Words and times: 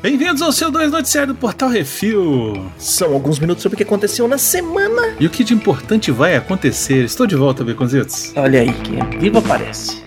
Bem-vindos 0.00 0.42
ao 0.42 0.52
seu 0.52 0.70
2 0.70 0.92
Noticiário 0.92 1.34
do 1.34 1.38
Portal 1.38 1.68
Refil. 1.68 2.70
São 2.78 3.12
alguns 3.12 3.38
minutos 3.38 3.62
sobre 3.62 3.74
o 3.74 3.76
que 3.76 3.82
aconteceu 3.82 4.28
na 4.28 4.38
semana. 4.38 5.14
E 5.18 5.26
o 5.26 5.30
que 5.30 5.42
de 5.42 5.52
importante 5.52 6.10
vai 6.10 6.36
acontecer. 6.36 7.04
Estou 7.04 7.26
de 7.26 7.36
volta, 7.36 7.64
Beconzitos. 7.64 8.32
Olha 8.36 8.60
aí, 8.60 8.72
quem 8.72 9.00
é 9.00 9.18
vivo 9.18 9.38
aparece. 9.38 10.02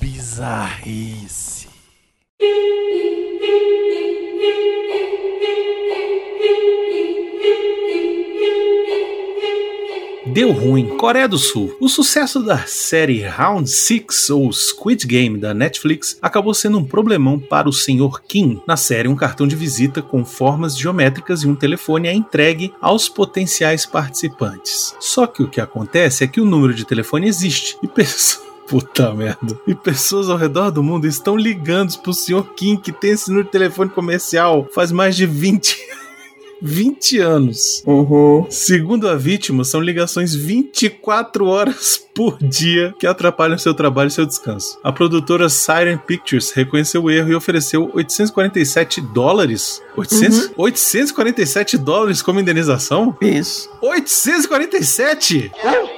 Bizarrice. 0.00 1.43
Deu 10.34 10.50
ruim. 10.50 10.96
Coreia 10.96 11.28
do 11.28 11.38
Sul. 11.38 11.76
O 11.80 11.88
sucesso 11.88 12.42
da 12.42 12.58
série 12.66 13.22
Round 13.22 13.70
6 13.70 14.30
ou 14.30 14.52
Squid 14.52 15.06
Game 15.06 15.38
da 15.38 15.54
Netflix 15.54 16.18
acabou 16.20 16.52
sendo 16.52 16.76
um 16.76 16.84
problemão 16.84 17.38
para 17.38 17.68
o 17.68 17.72
Sr. 17.72 18.20
Kim. 18.26 18.60
Na 18.66 18.76
série, 18.76 19.06
um 19.06 19.14
cartão 19.14 19.46
de 19.46 19.54
visita 19.54 20.02
com 20.02 20.24
formas 20.24 20.76
geométricas 20.76 21.42
e 21.42 21.46
um 21.46 21.54
telefone 21.54 22.08
é 22.08 22.12
entregue 22.12 22.74
aos 22.80 23.08
potenciais 23.08 23.86
participantes. 23.86 24.96
Só 24.98 25.24
que 25.28 25.40
o 25.40 25.48
que 25.48 25.60
acontece 25.60 26.24
é 26.24 26.26
que 26.26 26.40
o 26.40 26.44
número 26.44 26.74
de 26.74 26.84
telefone 26.84 27.28
existe 27.28 27.78
e 27.80 27.86
pessoas 27.86 28.42
Puta 28.66 29.12
merda. 29.12 29.60
E 29.66 29.74
pessoas 29.74 30.30
ao 30.30 30.38
redor 30.38 30.70
do 30.70 30.82
mundo 30.82 31.06
estão 31.06 31.36
ligando 31.36 31.98
pro 31.98 32.14
Sr. 32.14 32.42
Kim, 32.56 32.78
que 32.78 32.90
tem 32.90 33.10
esse 33.10 33.28
número 33.28 33.44
de 33.44 33.52
telefone 33.52 33.90
comercial 33.90 34.66
faz 34.74 34.90
mais 34.90 35.14
de 35.14 35.26
20 35.26 35.76
20 36.66 37.18
anos. 37.18 37.82
Uhum. 37.86 38.46
Segundo 38.48 39.06
a 39.06 39.14
vítima, 39.16 39.64
são 39.64 39.82
ligações 39.82 40.34
24 40.34 41.46
horas 41.46 42.00
por 42.14 42.38
dia 42.40 42.94
que 42.98 43.06
atrapalham 43.06 43.58
seu 43.58 43.74
trabalho 43.74 44.08
e 44.08 44.10
seu 44.10 44.24
descanso. 44.24 44.78
A 44.82 44.90
produtora 44.90 45.48
Siren 45.50 45.98
Pictures 45.98 46.52
reconheceu 46.52 47.02
o 47.02 47.10
erro 47.10 47.30
e 47.30 47.34
ofereceu 47.34 47.90
847 47.92 49.00
dólares. 49.02 49.82
800, 49.96 50.38
Uhum. 50.46 50.52
847 50.56 51.76
dólares 51.76 52.22
como 52.22 52.40
indenização? 52.40 53.14
Isso. 53.20 53.68
847? 53.82 55.50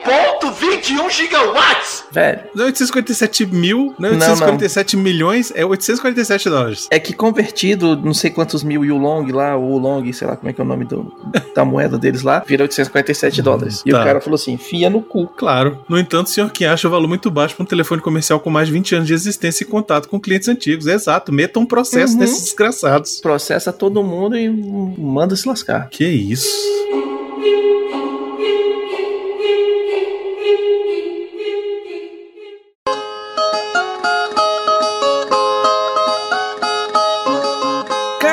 1.21 0.06 1.10
gigawatts! 1.10 2.04
Velho, 2.10 2.40
Não 2.54 2.64
é 2.64 2.66
847 2.68 3.46
mil, 3.46 3.94
não 3.98 4.08
é 4.08 4.12
Não, 4.12 4.18
847 4.18 4.96
milhões, 4.96 5.52
é 5.54 5.64
847 5.64 6.48
dólares. 6.48 6.86
é 6.90 6.98
que 6.98 7.12
convertido, 7.12 7.96
não 7.96 8.14
sei 8.14 8.30
quantos 8.30 8.62
mil 8.62 8.84
Yulong 8.84 9.30
lá, 9.32 9.56
o 9.56 9.76
Long, 9.78 10.10
sei 10.12 10.26
lá 10.26 10.36
como 10.36 10.48
é 10.50 10.52
que 10.52 10.60
é 10.60 10.64
o 10.64 10.66
nome 10.66 10.84
do, 10.84 11.12
da 11.54 11.64
moeda 11.64 11.98
deles 11.98 12.22
lá, 12.22 12.42
vira 12.46 12.62
847 12.64 13.42
dólares. 13.42 13.82
E 13.84 13.90
Tá. 13.90 14.00
o 14.00 14.04
cara 14.04 14.20
falou 14.20 14.34
assim: 14.36 14.56
fia 14.56 14.88
no 14.90 15.00
cu. 15.02 15.26
Claro. 15.36 15.84
No 15.88 15.98
entanto, 15.98 16.26
o 16.28 16.30
senhor 16.30 16.50
Kim 16.50 16.64
acha 16.64 16.86
o 16.88 16.90
valor 16.90 17.08
muito 17.08 17.30
baixo 17.30 17.54
para 17.56 17.62
um 17.64 17.66
telefone 17.66 18.00
comercial 18.00 18.38
com 18.40 18.50
mais 18.50 18.68
de 18.68 18.72
20 18.74 18.94
anos 18.96 19.06
de 19.08 19.14
existência 19.14 19.64
e 19.64 19.66
contato 19.66 20.08
com 20.08 20.20
clientes 20.20 20.48
antigos. 20.48 20.86
Exato. 20.86 21.32
Meta 21.32 21.58
um 21.58 21.66
processo 21.66 22.12
Uhum. 22.14 22.18
desses 22.20 22.42
desgraçados. 22.44 23.20
Processa 23.20 23.72
todo 23.72 24.02
mundo 24.02 24.36
e 24.36 24.48
manda 24.48 25.34
se 25.36 25.46
lascar. 25.48 25.88
Que 25.90 26.04
isso? 26.06 26.48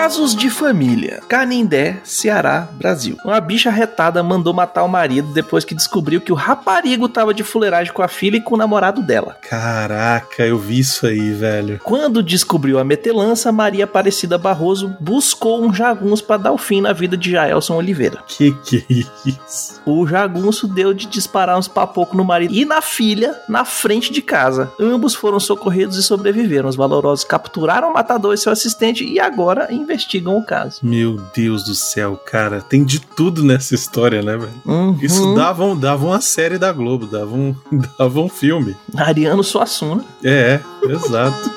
Casos 0.03 0.35
de 0.35 0.49
família. 0.49 1.21
Canindé, 1.29 2.01
Ceará, 2.03 2.67
Brasil. 2.73 3.15
Uma 3.23 3.39
bicha 3.39 3.69
retada 3.69 4.21
mandou 4.21 4.53
matar 4.53 4.83
o 4.83 4.89
marido 4.89 5.31
depois 5.31 5.63
que 5.63 5.73
descobriu 5.73 6.19
que 6.19 6.33
o 6.33 6.35
raparigo 6.35 7.07
tava 7.07 7.33
de 7.33 7.41
fuleiragem 7.41 7.93
com 7.93 8.03
a 8.03 8.09
filha 8.09 8.35
e 8.35 8.41
com 8.41 8.55
o 8.55 8.57
namorado 8.57 9.01
dela. 9.01 9.37
Caraca, 9.49 10.45
eu 10.45 10.57
vi 10.57 10.79
isso 10.79 11.07
aí, 11.07 11.31
velho. 11.31 11.79
Quando 11.81 12.21
descobriu 12.21 12.79
a 12.79 12.83
metelança, 12.83 13.49
Maria 13.49 13.85
Aparecida 13.85 14.37
Barroso 14.37 14.93
buscou 14.99 15.63
um 15.63 15.73
jagunço 15.73 16.25
para 16.25 16.35
dar 16.35 16.51
o 16.51 16.57
fim 16.57 16.81
na 16.81 16.91
vida 16.91 17.15
de 17.15 17.31
Jaelson 17.31 17.77
Oliveira. 17.77 18.21
Que 18.27 18.51
que 18.65 18.85
é 18.89 19.29
isso? 19.29 19.81
O 19.85 20.05
jagunço 20.05 20.67
deu 20.67 20.93
de 20.93 21.05
disparar 21.05 21.57
uns 21.57 21.69
papocos 21.69 22.17
no 22.17 22.25
marido 22.25 22.53
e 22.53 22.65
na 22.65 22.81
filha, 22.81 23.33
na 23.47 23.63
frente 23.63 24.11
de 24.11 24.21
casa. 24.21 24.69
Ambos 24.77 25.15
foram 25.15 25.39
socorridos 25.39 25.95
e 25.95 26.03
sobreviveram. 26.03 26.67
Os 26.67 26.75
valorosos 26.75 27.23
capturaram 27.23 27.91
o 27.91 27.93
matador 27.93 28.33
e 28.33 28.37
seu 28.37 28.51
assistente 28.51 29.05
e 29.05 29.17
agora 29.17 29.71
investigam 29.93 30.37
o 30.37 30.43
caso. 30.45 30.79
Meu 30.83 31.17
Deus 31.35 31.63
do 31.63 31.75
céu, 31.75 32.15
cara. 32.17 32.61
Tem 32.61 32.83
de 32.83 32.99
tudo 32.99 33.43
nessa 33.43 33.75
história, 33.75 34.21
né, 34.21 34.35
velho? 34.37 34.51
Uhum. 34.65 34.97
Isso 35.01 35.33
dava, 35.35 35.63
um- 35.63 35.77
dava 35.77 36.05
uma 36.05 36.19
série 36.21 36.57
da 36.57 36.71
Globo, 36.71 37.05
dava 37.05 37.33
um, 37.35 37.55
dava 37.97 38.19
um 38.19 38.29
filme. 38.29 38.75
Ariano 38.97 39.43
Suassuna. 39.43 40.03
É, 40.23 40.59
exato. 40.89 41.51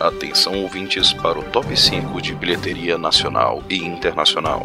Atenção 0.00 0.60
ouvintes 0.62 1.12
para 1.12 1.38
o 1.38 1.42
top 1.44 1.76
5 1.78 2.20
de 2.20 2.34
bilheteria 2.34 2.98
nacional 2.98 3.62
e 3.70 3.76
internacional. 3.76 4.64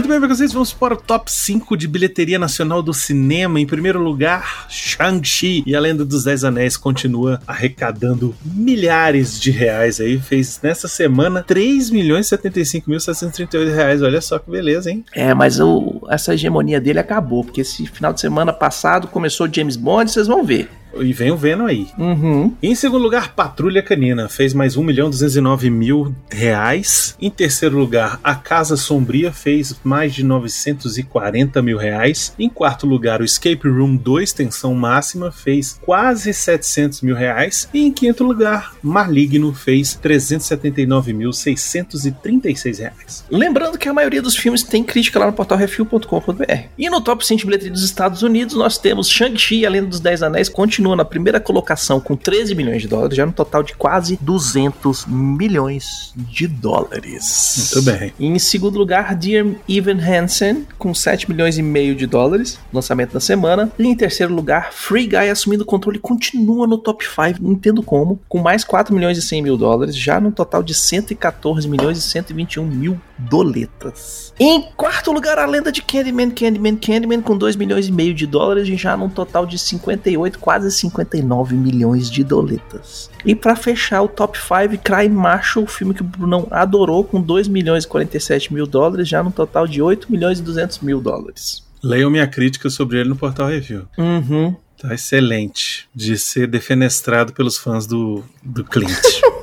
Muito 0.00 0.08
bem, 0.18 0.28
vocês 0.28 0.50
vamos 0.54 0.72
para 0.72 0.94
o 0.94 0.96
top 0.96 1.30
5 1.30 1.76
de 1.76 1.86
bilheteria 1.86 2.38
nacional 2.38 2.80
do 2.82 2.94
cinema. 2.94 3.60
Em 3.60 3.66
primeiro 3.66 4.00
lugar, 4.02 4.64
Shang-Chi 4.70 5.62
e 5.66 5.76
a 5.76 5.80
Lenda 5.80 6.06
dos 6.06 6.24
Dez 6.24 6.42
Anéis 6.42 6.74
continua 6.74 7.38
arrecadando 7.46 8.34
milhares 8.42 9.38
de 9.38 9.50
reais 9.50 10.00
aí. 10.00 10.18
Fez 10.18 10.58
nessa 10.62 10.88
semana 10.88 11.42
3 11.46 11.90
milhões 11.90 12.24
e 12.24 12.28
75 12.30 12.88
mil 12.88 12.98
738 12.98 13.74
reais. 13.76 14.00
Olha 14.00 14.22
só 14.22 14.38
que 14.38 14.50
beleza, 14.50 14.90
hein? 14.90 15.04
É, 15.14 15.34
mas 15.34 15.60
o- 15.60 16.00
essa 16.08 16.32
hegemonia 16.32 16.80
dele 16.80 16.98
acabou, 16.98 17.44
porque 17.44 17.60
esse 17.60 17.86
final 17.86 18.14
de 18.14 18.22
semana 18.22 18.54
passado 18.54 19.06
começou 19.06 19.52
James 19.52 19.76
Bond, 19.76 20.10
vocês 20.10 20.26
vão 20.26 20.42
ver. 20.42 20.70
E 20.98 21.12
vem 21.12 21.30
o 21.30 21.36
Venom 21.36 21.66
aí. 21.66 21.88
Uhum. 21.98 22.54
Em 22.62 22.74
segundo 22.74 23.02
lugar, 23.02 23.34
Patrulha 23.34 23.82
Canina 23.82 24.28
fez 24.28 24.52
mais 24.54 24.76
1 24.76 24.82
milhão 24.82 25.10
209 25.10 25.70
mil 25.70 26.14
reais. 26.30 27.16
Em 27.20 27.30
terceiro 27.30 27.78
lugar, 27.78 28.18
A 28.22 28.34
Casa 28.34 28.76
Sombria 28.76 29.32
fez 29.32 29.74
mais 29.84 30.14
de 30.14 30.24
940 30.24 31.62
mil 31.62 31.78
reais. 31.78 32.34
Em 32.38 32.48
quarto 32.48 32.86
lugar, 32.86 33.20
o 33.20 33.24
Escape 33.24 33.68
Room 33.68 33.96
2 33.96 34.32
Tensão 34.32 34.74
Máxima 34.74 35.30
fez 35.30 35.78
quase 35.82 36.32
700 36.32 37.02
mil 37.02 37.14
reais. 37.14 37.68
E 37.72 37.82
em 37.82 37.92
quinto 37.92 38.24
lugar, 38.24 38.74
Maligno 38.82 39.52
fez 39.54 39.94
379 39.94 41.12
mil 41.12 41.32
636 41.32 42.78
reais. 42.78 43.24
Lembrando 43.30 43.78
que 43.78 43.88
a 43.88 43.92
maioria 43.92 44.22
dos 44.22 44.36
filmes 44.36 44.62
tem 44.62 44.82
crítica 44.82 45.18
lá 45.18 45.26
no 45.26 45.32
portal 45.32 45.58
refil.com.br. 45.58 46.68
E 46.78 46.90
no 46.90 47.00
top 47.00 47.26
5 47.26 47.40
de 47.40 47.46
bilheteria 47.46 47.72
dos 47.72 47.84
Estados 47.84 48.22
Unidos, 48.22 48.54
nós 48.54 48.78
temos 48.78 49.08
Shang-Chi 49.08 49.60
e 49.60 49.66
a 49.66 49.70
Lenda 49.70 49.88
dos 49.88 50.00
Dez 50.00 50.22
Anéis, 50.22 50.48
continua 50.48 50.89
na 50.96 51.04
primeira 51.04 51.40
colocação 51.40 52.00
com 52.00 52.16
13 52.16 52.54
milhões 52.54 52.82
de 52.82 52.88
dólares, 52.88 53.16
já 53.16 53.26
no 53.26 53.32
total 53.32 53.62
de 53.62 53.74
quase 53.74 54.18
200 54.20 55.06
milhões 55.06 56.12
de 56.16 56.46
dólares. 56.46 57.72
Muito 57.74 57.82
bem. 57.82 58.12
Em 58.18 58.38
segundo 58.38 58.78
lugar, 58.78 59.14
Dear 59.14 59.46
Evan 59.68 59.98
Hansen, 60.00 60.66
com 60.78 60.94
7 60.94 61.30
milhões 61.30 61.58
e 61.58 61.62
meio 61.62 61.94
de 61.94 62.06
dólares, 62.06 62.58
lançamento 62.72 63.12
da 63.12 63.20
semana. 63.20 63.70
E 63.78 63.86
em 63.86 63.94
terceiro 63.94 64.34
lugar, 64.34 64.72
Free 64.72 65.06
Guy 65.06 65.30
assumindo 65.30 65.62
o 65.62 65.66
controle, 65.66 65.98
continua 65.98 66.66
no 66.66 66.78
top 66.78 67.04
5, 67.04 67.42
não 67.42 67.52
entendo 67.52 67.82
como, 67.82 68.20
com 68.28 68.38
mais 68.38 68.64
4 68.64 68.94
milhões 68.94 69.18
e 69.18 69.22
100 69.22 69.42
mil 69.42 69.56
dólares, 69.56 69.96
já 69.96 70.20
no 70.20 70.32
total 70.32 70.62
de 70.62 70.74
114 70.74 71.68
milhões 71.68 71.98
e 71.98 72.02
121 72.02 72.66
mil 72.66 73.00
doletas. 73.18 74.32
Em 74.38 74.62
quarto 74.76 75.12
lugar, 75.12 75.38
a 75.38 75.46
lenda 75.46 75.70
de 75.70 75.82
Candyman, 75.82 76.30
Candyman, 76.30 76.76
Candyman, 76.76 77.20
com 77.20 77.36
2 77.36 77.56
milhões 77.56 77.88
e 77.88 77.92
meio 77.92 78.14
de 78.14 78.26
dólares, 78.26 78.66
já 78.66 78.96
num 78.96 79.08
total 79.08 79.44
de 79.44 79.58
58, 79.58 80.38
quase 80.38 80.69
59 80.70 81.54
milhões 81.54 82.10
de 82.10 82.22
doletas. 82.24 83.10
E 83.24 83.34
pra 83.34 83.56
fechar 83.56 84.02
o 84.02 84.08
top 84.08 84.38
5, 84.38 84.82
Cry 84.82 85.08
Macho, 85.08 85.62
o 85.62 85.66
filme 85.66 85.94
que 85.94 86.02
o 86.02 86.04
Brunão 86.04 86.46
adorou, 86.50 87.04
com 87.04 87.20
2 87.20 87.48
milhões 87.48 87.84
e 87.84 87.88
47 87.88 88.52
mil 88.52 88.66
dólares, 88.66 89.08
já 89.08 89.22
num 89.22 89.30
total 89.30 89.66
de 89.66 89.82
8 89.82 90.10
milhões 90.10 90.38
e 90.38 90.42
200 90.42 90.80
mil 90.80 91.00
dólares. 91.00 91.62
Leiam 91.82 92.10
minha 92.10 92.26
crítica 92.26 92.68
sobre 92.68 92.98
ele 92.98 93.08
no 93.08 93.16
Portal 93.16 93.48
Review. 93.48 93.86
Uhum. 93.96 94.54
Tá 94.78 94.94
excelente. 94.94 95.88
De 95.94 96.16
ser 96.16 96.46
defenestrado 96.46 97.32
pelos 97.32 97.58
fãs 97.58 97.86
do, 97.86 98.24
do 98.42 98.64
Clint. 98.64 98.90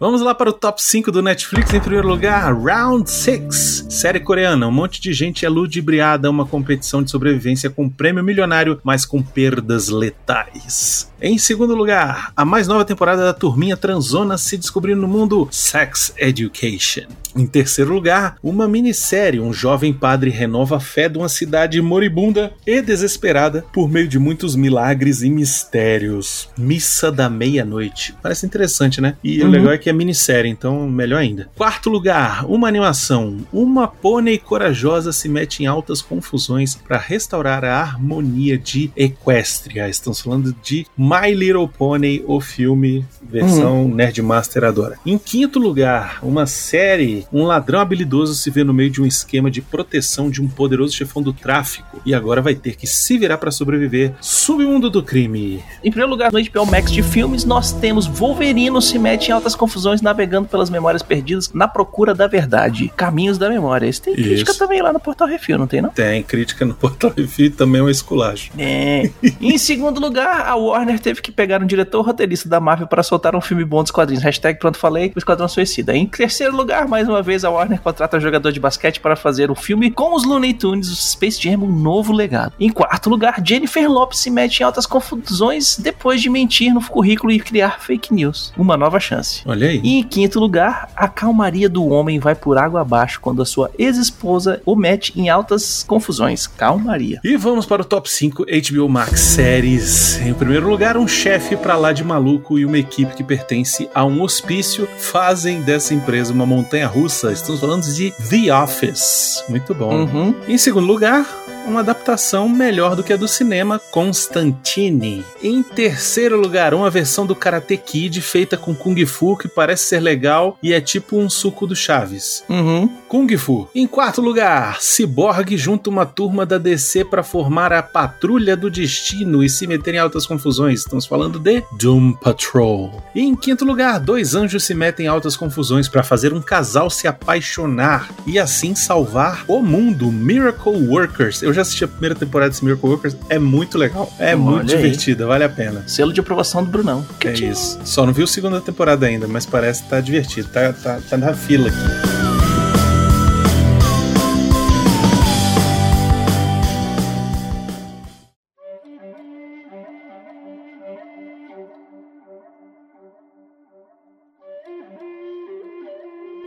Vamos 0.00 0.22
lá 0.22 0.34
para 0.34 0.48
o 0.48 0.52
top 0.54 0.82
5 0.82 1.12
do 1.12 1.20
Netflix. 1.20 1.74
Em 1.74 1.78
primeiro 1.78 2.08
lugar, 2.08 2.54
Round 2.54 3.10
6. 3.10 3.84
Série 3.90 4.18
coreana. 4.18 4.66
Um 4.66 4.72
monte 4.72 4.98
de 4.98 5.12
gente 5.12 5.44
é 5.44 5.48
ludibriada 5.50 6.26
a 6.26 6.30
uma 6.30 6.46
competição 6.46 7.02
de 7.02 7.10
sobrevivência 7.10 7.68
com 7.68 7.86
prêmio 7.86 8.24
milionário, 8.24 8.80
mas 8.82 9.04
com 9.04 9.22
perdas 9.22 9.90
letais. 9.90 11.12
Em 11.20 11.36
segundo 11.36 11.74
lugar, 11.74 12.32
a 12.34 12.46
mais 12.46 12.66
nova 12.66 12.82
temporada 12.82 13.26
da 13.26 13.34
Turminha 13.34 13.76
Transona 13.76 14.38
se 14.38 14.56
descobrindo 14.56 15.02
no 15.02 15.06
mundo 15.06 15.46
Sex 15.50 16.14
Education. 16.16 17.04
Em 17.36 17.46
terceiro 17.46 17.92
lugar, 17.92 18.36
uma 18.42 18.66
minissérie. 18.66 19.40
Um 19.40 19.52
jovem 19.52 19.92
padre 19.92 20.30
renova 20.30 20.76
a 20.76 20.80
fé 20.80 21.08
de 21.08 21.18
uma 21.18 21.28
cidade 21.28 21.80
moribunda 21.80 22.52
e 22.66 22.80
desesperada 22.82 23.64
por 23.72 23.88
meio 23.88 24.08
de 24.08 24.18
muitos 24.18 24.54
milagres 24.56 25.22
e 25.22 25.30
mistérios. 25.30 26.48
Missa 26.56 27.10
da 27.10 27.28
Meia-Noite. 27.28 28.14
Parece 28.22 28.46
interessante, 28.46 29.00
né? 29.00 29.16
E 29.22 29.40
uhum. 29.40 29.48
o 29.48 29.50
legal 29.50 29.72
é 29.72 29.78
que 29.78 29.90
é 29.90 29.92
minissérie, 29.92 30.50
então 30.50 30.88
melhor 30.88 31.18
ainda. 31.18 31.48
Quarto 31.56 31.90
lugar, 31.90 32.44
uma 32.46 32.68
animação. 32.68 33.38
Uma 33.52 33.86
pônei 33.88 34.38
corajosa 34.38 35.12
se 35.12 35.28
mete 35.28 35.62
em 35.62 35.66
altas 35.66 36.02
confusões 36.02 36.74
para 36.74 36.98
restaurar 36.98 37.64
a 37.64 37.80
harmonia 37.80 38.58
de 38.58 38.90
Equestria. 38.96 39.88
Estamos 39.88 40.20
falando 40.20 40.54
de 40.62 40.86
My 40.96 41.34
Little 41.34 41.68
Pony, 41.68 42.22
o 42.26 42.40
filme 42.40 43.04
versão 43.22 43.82
uhum. 43.82 43.94
Nerdmaster 43.94 44.64
adora. 44.64 44.98
Em 45.06 45.16
quinto 45.16 45.58
lugar, 45.58 46.18
uma 46.22 46.46
série. 46.46 47.19
Um 47.32 47.44
ladrão 47.44 47.80
habilidoso 47.80 48.34
se 48.34 48.50
vê 48.50 48.64
no 48.64 48.74
meio 48.74 48.90
de 48.90 49.00
um 49.00 49.06
esquema 49.06 49.50
de 49.50 49.60
proteção 49.60 50.30
de 50.30 50.42
um 50.42 50.48
poderoso 50.48 50.94
chefão 50.94 51.22
do 51.22 51.32
tráfico 51.32 52.00
e 52.04 52.14
agora 52.14 52.40
vai 52.40 52.54
ter 52.54 52.76
que 52.76 52.86
se 52.86 53.18
virar 53.18 53.38
para 53.38 53.50
sobreviver. 53.50 54.14
Submundo 54.20 54.90
do 54.90 55.02
crime. 55.02 55.62
Em 55.82 55.90
primeiro 55.90 56.10
lugar, 56.10 56.32
no 56.32 56.42
HBO 56.42 56.66
Max 56.66 56.90
de 56.90 57.02
filmes, 57.02 57.44
nós 57.44 57.72
temos 57.72 58.06
Wolverino 58.06 58.80
se 58.80 58.98
mete 58.98 59.28
em 59.28 59.32
altas 59.32 59.54
confusões 59.54 60.00
navegando 60.00 60.48
pelas 60.48 60.70
memórias 60.70 61.02
perdidas 61.02 61.52
na 61.52 61.68
procura 61.68 62.14
da 62.14 62.26
verdade. 62.26 62.92
Caminhos 62.96 63.38
da 63.38 63.48
memória. 63.48 63.86
Isso 63.86 64.02
tem 64.02 64.14
crítica 64.14 64.50
Isso. 64.50 64.58
também 64.58 64.82
lá 64.82 64.92
no 64.92 65.00
Portal 65.00 65.28
Refil, 65.28 65.58
não 65.58 65.66
tem 65.66 65.80
não? 65.80 65.90
Tem 65.90 66.22
crítica 66.22 66.64
no 66.64 66.74
Portal 66.74 67.12
Refil 67.16 67.50
também 67.50 67.80
é 67.80 67.84
um 67.84 67.88
esculacho. 67.88 68.50
É. 68.58 69.10
em 69.40 69.58
segundo 69.58 70.00
lugar, 70.00 70.46
a 70.46 70.56
Warner 70.56 70.98
teve 70.98 71.20
que 71.20 71.32
pegar 71.32 71.62
um 71.62 71.66
diretor 71.66 72.02
roteirista 72.02 72.48
da 72.48 72.60
Marvel 72.60 72.86
para 72.86 73.02
soltar 73.02 73.34
um 73.34 73.40
filme 73.40 73.64
bom 73.64 73.82
dos 73.82 73.90
quadrinhos. 73.90 74.22
Hashtag 74.22 74.58
pronto 74.58 74.78
falei, 74.78 75.12
o 75.14 75.18
Esquadrão 75.18 75.48
Suicida. 75.48 75.94
Em 75.94 76.06
terceiro 76.06 76.56
lugar, 76.56 76.88
mais 76.88 77.08
uma 77.10 77.22
vez, 77.22 77.44
a 77.44 77.50
Warner 77.50 77.80
contrata 77.80 78.16
um 78.16 78.20
jogador 78.20 78.52
de 78.52 78.60
basquete 78.60 79.00
para 79.00 79.16
fazer 79.16 79.50
o 79.50 79.52
um 79.52 79.56
filme 79.56 79.90
com 79.90 80.14
os 80.14 80.24
Looney 80.24 80.54
Tunes, 80.54 80.90
o 80.90 80.96
Space 80.96 81.40
Jam, 81.40 81.62
um 81.62 81.72
novo 81.72 82.12
legado. 82.12 82.52
Em 82.58 82.70
quarto 82.70 83.10
lugar, 83.10 83.42
Jennifer 83.44 83.90
Lopes 83.90 84.20
se 84.20 84.30
mete 84.30 84.60
em 84.60 84.64
altas 84.64 84.86
confusões 84.86 85.78
depois 85.78 86.20
de 86.20 86.30
mentir 86.30 86.72
no 86.72 86.82
currículo 86.82 87.32
e 87.32 87.40
criar 87.40 87.80
fake 87.80 88.12
news. 88.12 88.52
Uma 88.56 88.76
nova 88.76 89.00
chance. 89.00 89.42
Olha 89.46 89.68
aí. 89.68 89.80
E 89.82 89.98
em 89.98 90.02
quinto 90.02 90.40
lugar, 90.40 90.88
a 90.96 91.08
calmaria 91.08 91.68
do 91.68 91.86
homem 91.86 92.18
vai 92.18 92.34
por 92.34 92.58
água 92.58 92.80
abaixo 92.80 93.20
quando 93.20 93.42
a 93.42 93.46
sua 93.46 93.70
ex-esposa 93.78 94.62
o 94.64 94.76
mete 94.76 95.18
em 95.18 95.28
altas 95.28 95.84
confusões. 95.86 96.46
Calmaria. 96.46 97.20
E 97.24 97.36
vamos 97.36 97.66
para 97.66 97.82
o 97.82 97.84
top 97.84 98.10
5 98.10 98.44
HBO 98.44 98.88
Max 98.88 99.20
séries. 99.20 100.20
Em 100.20 100.34
primeiro 100.34 100.68
lugar, 100.68 100.96
um 100.96 101.08
chefe 101.08 101.56
pra 101.56 101.76
lá 101.76 101.92
de 101.92 102.04
maluco 102.04 102.58
e 102.58 102.64
uma 102.64 102.78
equipe 102.78 103.14
que 103.14 103.24
pertence 103.24 103.88
a 103.94 104.04
um 104.04 104.22
hospício 104.22 104.88
fazem 104.98 105.60
dessa 105.62 105.94
empresa 105.94 106.32
uma 106.32 106.46
montanha 106.46 106.86
russa. 106.86 106.99
Estamos 107.06 107.60
falando 107.60 107.84
de 107.84 108.12
The 108.28 108.52
Office. 108.52 109.44
Muito 109.48 109.74
bom. 109.74 110.04
Uhum. 110.04 110.34
Em 110.46 110.58
segundo 110.58 110.86
lugar, 110.86 111.26
uma 111.66 111.80
adaptação 111.80 112.48
melhor 112.48 112.96
do 112.96 113.02
que 113.02 113.12
a 113.12 113.16
do 113.16 113.28
cinema, 113.28 113.80
Constantine. 113.90 115.24
Em 115.42 115.62
terceiro 115.62 116.40
lugar, 116.40 116.74
uma 116.74 116.90
versão 116.90 117.26
do 117.26 117.34
Karate 117.34 117.76
Kid 117.76 118.20
feita 118.20 118.56
com 118.56 118.74
Kung 118.74 119.04
Fu 119.06 119.36
que 119.36 119.48
parece 119.48 119.84
ser 119.84 120.00
legal 120.00 120.58
e 120.62 120.72
é 120.72 120.80
tipo 120.80 121.16
um 121.16 121.30
suco 121.30 121.66
do 121.66 121.76
Chaves. 121.76 122.44
Uhum. 122.48 122.88
Kung 123.08 123.36
Fu. 123.36 123.68
Em 123.74 123.86
quarto 123.86 124.20
lugar, 124.20 124.80
Cyborg 124.80 125.56
junta 125.56 125.90
uma 125.90 126.06
turma 126.06 126.44
da 126.44 126.58
DC 126.58 127.04
para 127.04 127.22
formar 127.22 127.72
a 127.72 127.82
Patrulha 127.82 128.56
do 128.56 128.70
Destino 128.70 129.42
e 129.42 129.48
se 129.48 129.66
meter 129.66 129.94
em 129.94 129.98
altas 129.98 130.26
confusões. 130.26 130.80
Estamos 130.80 131.06
falando 131.06 131.38
de 131.38 131.62
Doom 131.78 132.12
Patrol. 132.14 133.02
E 133.14 133.20
em 133.20 133.34
quinto 133.34 133.64
lugar, 133.64 134.00
dois 134.00 134.34
anjos 134.34 134.64
se 134.64 134.74
metem 134.74 135.06
em 135.06 135.08
altas 135.08 135.36
confusões 135.36 135.88
para 135.88 136.02
fazer 136.02 136.32
um 136.32 136.40
casal 136.40 136.90
se 136.90 137.06
apaixonar 137.06 138.08
e 138.26 138.38
assim 138.38 138.74
salvar 138.74 139.44
o 139.46 139.62
mundo. 139.62 140.10
Miracle 140.10 140.88
Workers. 140.88 141.42
Eu 141.42 141.49
já 141.52 141.62
assisti 141.62 141.84
a 141.84 141.88
primeira 141.88 142.14
temporada 142.14 142.50
de 142.52 142.64
Miracle 142.64 142.88
Workers, 142.88 143.16
é 143.28 143.38
muito 143.38 143.78
legal. 143.78 144.12
É 144.18 144.28
Olha 144.28 144.36
muito 144.36 144.66
divertida, 144.66 145.26
vale 145.26 145.44
a 145.44 145.48
pena. 145.48 145.84
Selo 145.86 146.12
de 146.12 146.20
aprovação 146.20 146.64
do 146.64 146.70
Brunão. 146.70 147.04
Que 147.18 147.28
é 147.28 147.32
isso. 147.32 147.78
Só 147.84 148.04
não 148.06 148.12
vi 148.12 148.22
a 148.22 148.26
segunda 148.26 148.60
temporada 148.60 149.06
ainda, 149.06 149.26
mas 149.26 149.46
parece 149.46 149.82
que 149.82 149.90
tá 149.90 150.00
divertido. 150.00 150.48
Tá, 150.48 150.72
tá, 150.72 151.00
tá 151.08 151.16
na 151.16 151.34
fila 151.34 151.68
aqui. 151.68 152.19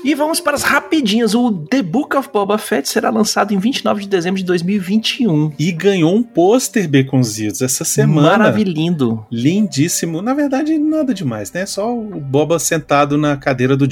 E 0.03 0.13
vamos 0.13 0.41
para 0.41 0.55
as 0.55 0.63
rapidinhas. 0.63 1.33
O 1.33 1.51
The 1.51 1.81
Book 1.81 2.17
of 2.17 2.29
Boba 2.31 2.57
Fett 2.57 2.89
será 2.89 3.09
lançado 3.09 3.53
em 3.53 3.57
29 3.57 4.01
de 4.01 4.09
dezembro 4.09 4.37
de 4.37 4.45
2021. 4.45 5.53
E 5.57 5.71
ganhou 5.71 6.13
um 6.13 6.21
pôster 6.21 6.89
Baconzitos 6.89 7.61
essa 7.61 7.85
semana. 7.85 8.37
Maravilhindo. 8.37 9.25
Lindíssimo. 9.31 10.21
Na 10.21 10.33
verdade, 10.33 10.77
nada 10.77 11.13
demais, 11.13 11.51
né? 11.53 11.65
Só 11.65 11.95
o 11.95 12.19
Boba 12.19 12.59
sentado 12.59 13.17
na 13.17 13.37
cadeira 13.37 13.77
do. 13.77 13.87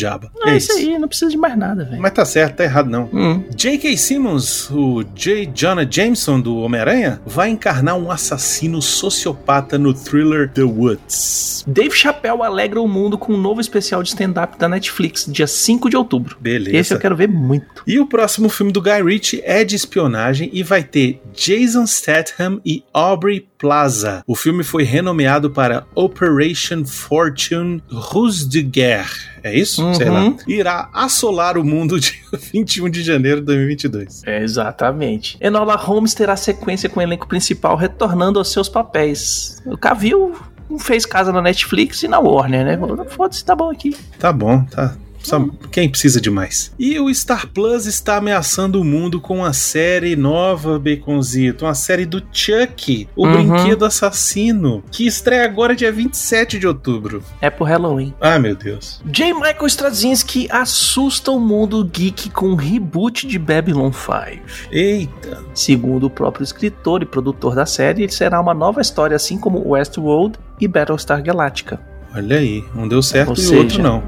É, 0.45 0.51
é 0.51 0.57
isso 0.57 0.71
aí, 0.71 0.97
não 0.97 1.07
precisa 1.07 1.29
de 1.29 1.37
mais 1.37 1.55
nada, 1.55 1.85
velho. 1.85 2.01
Mas 2.01 2.11
tá 2.11 2.25
certo, 2.25 2.57
tá 2.57 2.63
errado 2.63 2.89
não. 2.89 3.09
Hum. 3.13 3.43
J.K. 3.55 3.95
Simmons, 3.97 4.69
o 4.71 5.03
J. 5.15 5.51
Jonah 5.53 5.87
Jameson 5.89 6.39
do 6.39 6.57
Homem-Aranha, 6.57 7.21
vai 7.25 7.49
encarnar 7.49 7.95
um 7.97 8.09
assassino 8.09 8.81
sociopata 8.81 9.77
no 9.77 9.93
thriller 9.93 10.49
The 10.49 10.63
Woods. 10.63 11.63
Dave 11.67 11.95
Chappelle 11.95 12.41
alegra 12.41 12.81
o 12.81 12.87
mundo 12.87 13.17
com 13.17 13.33
um 13.33 13.37
novo 13.37 13.61
especial 13.61 14.01
de 14.01 14.09
stand-up 14.09 14.57
da 14.57 14.67
Netflix, 14.67 15.25
dia 15.27 15.45
5 15.45 15.89
de 15.89 15.95
outubro. 16.01 16.37
Beleza. 16.39 16.77
Esse 16.77 16.93
eu 16.93 16.99
quero 16.99 17.15
ver 17.15 17.27
muito. 17.27 17.83
E 17.87 17.99
o 17.99 18.05
próximo 18.05 18.49
filme 18.49 18.71
do 18.71 18.81
Guy 18.81 19.03
Ritchie 19.03 19.41
é 19.43 19.63
de 19.63 19.75
espionagem 19.75 20.49
e 20.53 20.63
vai 20.63 20.83
ter 20.83 21.21
Jason 21.33 21.85
Statham 21.85 22.59
e 22.65 22.83
Aubrey 22.93 23.47
Plaza. 23.57 24.23
O 24.25 24.35
filme 24.35 24.63
foi 24.63 24.83
renomeado 24.83 25.51
para 25.51 25.85
Operation 25.93 26.83
Fortune 26.83 27.81
Ruse 27.91 28.47
de 28.47 28.61
Guerre. 28.61 29.31
É 29.43 29.55
isso? 29.55 29.83
Uhum. 29.83 29.93
Sei 29.93 30.09
lá. 30.09 30.33
Irá 30.47 30.89
assolar 30.93 31.57
o 31.57 31.63
mundo 31.63 31.99
de 31.99 32.21
21 32.53 32.89
de 32.89 33.03
janeiro 33.03 33.39
de 33.39 33.45
2022. 33.47 34.23
É, 34.25 34.41
exatamente. 34.43 35.37
Enola 35.39 35.75
Holmes 35.75 36.13
terá 36.13 36.35
sequência 36.35 36.89
com 36.89 36.99
o 36.99 37.03
elenco 37.03 37.27
principal 37.27 37.75
retornando 37.75 38.39
aos 38.39 38.51
seus 38.51 38.69
papéis. 38.69 39.61
O 39.65 39.77
Cavill 39.77 40.35
fez 40.79 41.05
casa 41.05 41.31
na 41.31 41.41
Netflix 41.41 42.03
e 42.03 42.07
na 42.07 42.19
Warner, 42.19 42.65
né? 42.65 42.79
Foda-se, 43.09 43.43
tá 43.43 43.55
bom 43.55 43.69
aqui. 43.69 43.95
Tá 44.17 44.31
bom, 44.31 44.63
tá. 44.65 44.95
Só 45.23 45.47
quem 45.71 45.89
precisa 45.89 46.19
de 46.19 46.29
mais? 46.29 46.73
E 46.77 46.99
o 46.99 47.13
Star 47.13 47.47
Plus 47.47 47.85
está 47.85 48.17
ameaçando 48.17 48.81
o 48.81 48.83
mundo 48.83 49.19
com 49.19 49.37
uma 49.37 49.53
série 49.53 50.15
nova, 50.15 50.79
Baconzito. 50.79 51.65
Uma 51.65 51.73
série 51.73 52.05
do 52.05 52.21
Chuck, 52.31 53.07
o 53.15 53.25
uhum. 53.25 53.33
brinquedo 53.33 53.85
assassino, 53.85 54.83
que 54.91 55.05
estreia 55.05 55.45
agora 55.45 55.75
dia 55.75 55.91
27 55.91 56.59
de 56.59 56.67
outubro. 56.67 57.23
É 57.39 57.49
pro 57.49 57.65
Halloween. 57.65 58.13
Ah, 58.19 58.39
meu 58.39 58.55
Deus. 58.55 59.01
J. 59.05 59.33
Michael 59.33 59.67
Straczynski 59.67 60.47
assusta 60.51 61.31
o 61.31 61.39
mundo 61.39 61.83
geek 61.83 62.29
com 62.29 62.47
um 62.47 62.55
reboot 62.55 63.27
de 63.27 63.37
Babylon 63.37 63.91
5. 63.91 64.71
Eita. 64.71 65.43
Segundo 65.53 66.05
o 66.05 66.09
próprio 66.09 66.43
escritor 66.43 67.01
e 67.01 67.05
produtor 67.05 67.55
da 67.55 67.65
série, 67.65 68.03
ele 68.03 68.11
será 68.11 68.39
uma 68.39 68.53
nova 68.53 68.81
história 68.81 69.15
assim 69.15 69.37
como 69.37 69.67
Westworld 69.67 70.37
e 70.59 70.67
Battlestar 70.67 71.23
Galactica. 71.23 71.79
Olha 72.13 72.37
aí, 72.37 72.63
um 72.75 72.87
deu 72.87 73.01
certo 73.01 73.29
Ou 73.29 73.37
e 73.37 73.47
o 73.47 73.57
outro 73.59 73.81
não. 73.81 74.03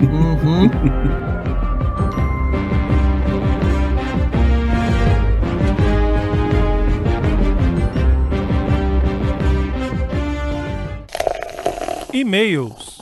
Uhum. 0.00 0.70
E-mails. 12.16 12.95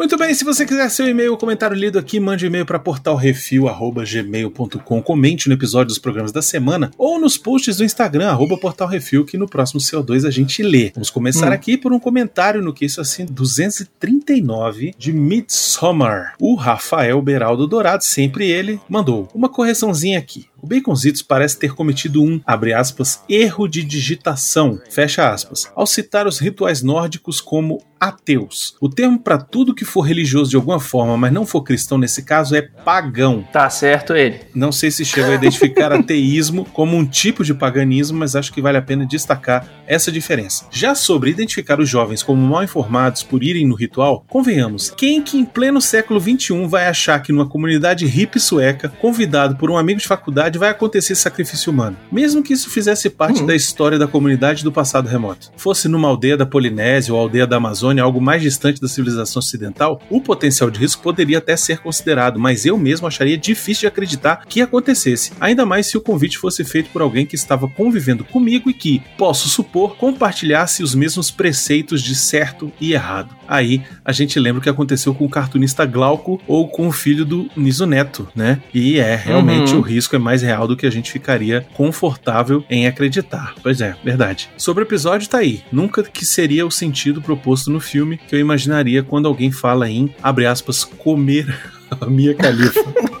Muito 0.00 0.16
bem, 0.16 0.32
se 0.32 0.46
você 0.46 0.64
quiser 0.64 0.88
seu 0.88 1.06
e-mail 1.06 1.32
ou 1.32 1.36
comentário 1.36 1.76
lido 1.76 1.98
aqui, 1.98 2.18
mande 2.18 2.46
um 2.46 2.48
e-mail 2.48 2.64
para 2.64 2.78
portalrefil.gmail.com. 2.78 5.02
Comente 5.02 5.46
no 5.46 5.54
episódio 5.54 5.88
dos 5.88 5.98
programas 5.98 6.32
da 6.32 6.40
semana 6.40 6.90
ou 6.96 7.20
nos 7.20 7.36
posts 7.36 7.76
do 7.76 7.84
Instagram, 7.84 8.30
arroba 8.30 8.56
portalrefil, 8.56 9.26
que 9.26 9.36
no 9.36 9.46
próximo 9.46 9.78
CO2 9.78 10.26
a 10.26 10.30
gente 10.30 10.62
lê. 10.62 10.90
Vamos 10.94 11.10
começar 11.10 11.50
hum. 11.50 11.52
aqui 11.52 11.76
por 11.76 11.92
um 11.92 12.00
comentário 12.00 12.62
no 12.62 12.72
que 12.72 12.86
isso 12.86 12.98
assim 12.98 13.26
239 13.26 14.94
de 14.96 15.12
Midsommar. 15.12 16.32
O 16.40 16.54
Rafael 16.54 17.20
Beraldo 17.20 17.66
Dourado, 17.66 18.02
sempre 18.02 18.50
ele, 18.50 18.80
mandou 18.88 19.28
uma 19.34 19.50
correçãozinha 19.50 20.18
aqui. 20.18 20.46
O 20.62 20.66
Baconzitos 20.66 21.22
parece 21.22 21.58
ter 21.58 21.74
cometido 21.74 22.22
um, 22.22 22.40
aspas, 22.76 23.22
erro 23.28 23.66
de 23.66 23.82
digitação, 23.82 24.80
fecha 24.90 25.32
aspas, 25.32 25.70
ao 25.74 25.86
citar 25.86 26.26
os 26.26 26.38
rituais 26.38 26.82
nórdicos 26.82 27.40
como 27.40 27.78
ateus. 28.00 28.74
O 28.80 28.88
termo 28.88 29.18
para 29.18 29.36
tudo 29.36 29.74
que 29.74 29.84
for 29.84 30.00
religioso 30.00 30.50
de 30.50 30.56
alguma 30.56 30.80
forma, 30.80 31.18
mas 31.18 31.30
não 31.30 31.44
for 31.44 31.62
cristão 31.62 31.98
nesse 31.98 32.22
caso, 32.22 32.56
é 32.56 32.62
pagão. 32.62 33.44
Tá 33.52 33.68
certo 33.68 34.14
ele. 34.14 34.40
Não 34.54 34.72
sei 34.72 34.90
se 34.90 35.04
chega 35.04 35.28
a 35.28 35.34
identificar 35.34 35.92
ateísmo 35.92 36.64
como 36.64 36.96
um 36.96 37.04
tipo 37.04 37.44
de 37.44 37.52
paganismo, 37.52 38.18
mas 38.18 38.34
acho 38.34 38.52
que 38.52 38.62
vale 38.62 38.78
a 38.78 38.82
pena 38.82 39.06
destacar 39.06 39.68
essa 39.86 40.10
diferença. 40.10 40.66
Já 40.70 40.94
sobre 40.94 41.30
identificar 41.30 41.78
os 41.78 41.88
jovens 41.88 42.22
como 42.22 42.40
mal 42.40 42.64
informados 42.64 43.22
por 43.22 43.42
irem 43.42 43.66
no 43.66 43.74
ritual, 43.74 44.24
convenhamos, 44.28 44.88
quem 44.90 45.20
que 45.20 45.36
em 45.36 45.44
pleno 45.44 45.80
século 45.80 46.18
XXI 46.18 46.66
vai 46.66 46.86
achar 46.86 47.20
que 47.20 47.32
numa 47.32 47.48
comunidade 47.48 48.06
hippie 48.06 48.40
sueca, 48.40 48.88
convidado 48.88 49.56
por 49.56 49.70
um 49.70 49.76
amigo 49.76 50.00
de 50.00 50.08
faculdade, 50.08 50.49
vai 50.58 50.70
acontecer 50.70 51.14
sacrifício 51.14 51.72
humano? 51.72 51.96
Mesmo 52.10 52.42
que 52.42 52.52
isso 52.52 52.70
fizesse 52.70 53.08
parte 53.10 53.40
Uhum. 53.40 53.46
da 53.46 53.54
história 53.54 53.98
da 53.98 54.06
comunidade 54.06 54.62
do 54.64 54.72
passado 54.72 55.08
remoto. 55.08 55.50
Fosse 55.56 55.88
numa 55.88 56.08
aldeia 56.08 56.36
da 56.36 56.46
Polinésia 56.46 57.12
ou 57.14 57.20
aldeia 57.20 57.46
da 57.46 57.56
Amazônia, 57.56 58.02
algo 58.02 58.20
mais 58.20 58.42
distante 58.42 58.80
da 58.80 58.88
civilização 58.88 59.40
ocidental, 59.40 60.00
o 60.10 60.20
potencial 60.20 60.70
de 60.70 60.78
risco 60.80 61.02
poderia 61.02 61.38
até 61.38 61.56
ser 61.56 61.78
considerado, 61.78 62.38
mas 62.38 62.64
eu 62.66 62.76
mesmo 62.78 63.06
acharia 63.06 63.36
difícil 63.38 63.82
de 63.82 63.86
acreditar 63.86 64.44
que 64.48 64.60
acontecesse, 64.60 65.32
ainda 65.40 65.64
mais 65.66 65.86
se 65.86 65.96
o 65.96 66.00
convite 66.00 66.38
fosse 66.38 66.64
feito 66.64 66.90
por 66.90 67.02
alguém 67.02 67.24
que 67.26 67.34
estava 67.34 67.68
convivendo 67.68 68.24
comigo 68.24 68.68
e 68.70 68.74
que, 68.74 69.02
posso 69.16 69.48
supor, 69.48 69.96
compartilhasse 69.96 70.82
os 70.82 70.94
mesmos 70.94 71.30
preceitos 71.30 72.02
de 72.02 72.14
certo 72.14 72.72
e 72.80 72.92
errado. 72.92 73.34
Aí 73.48 73.82
a 74.04 74.12
gente 74.12 74.38
lembra 74.38 74.60
o 74.60 74.62
que 74.62 74.68
aconteceu 74.68 75.14
com 75.14 75.24
o 75.24 75.28
cartunista 75.30 75.84
Glauco 75.84 76.40
ou 76.46 76.68
com 76.68 76.86
o 76.86 76.92
filho 76.92 77.24
do 77.24 77.48
Niso 77.56 77.86
Neto, 77.86 78.28
né? 78.34 78.60
E 78.72 78.98
é, 78.98 79.16
realmente 79.16 79.72
Uhum. 79.72 79.78
o 79.80 79.82
risco 79.82 80.14
é 80.14 80.18
mais 80.18 80.39
real 80.42 80.66
do 80.66 80.76
que 80.76 80.86
a 80.86 80.90
gente 80.90 81.10
ficaria 81.10 81.66
confortável 81.74 82.64
em 82.68 82.86
acreditar. 82.86 83.54
Pois 83.62 83.80
é, 83.80 83.94
verdade. 84.04 84.48
Sobre 84.56 84.84
o 84.84 84.86
episódio 84.86 85.28
tá 85.28 85.38
aí. 85.38 85.62
Nunca 85.72 86.02
que 86.02 86.24
seria 86.24 86.66
o 86.66 86.70
sentido 86.70 87.22
proposto 87.22 87.70
no 87.70 87.80
filme 87.80 88.18
que 88.18 88.34
eu 88.34 88.40
imaginaria 88.40 89.02
quando 89.02 89.26
alguém 89.26 89.50
fala 89.50 89.88
em, 89.88 90.14
abre 90.22 90.46
aspas, 90.46 90.84
comer 90.84 91.54
a 92.00 92.06
Mia 92.06 92.34
Khalifa. 92.34 92.80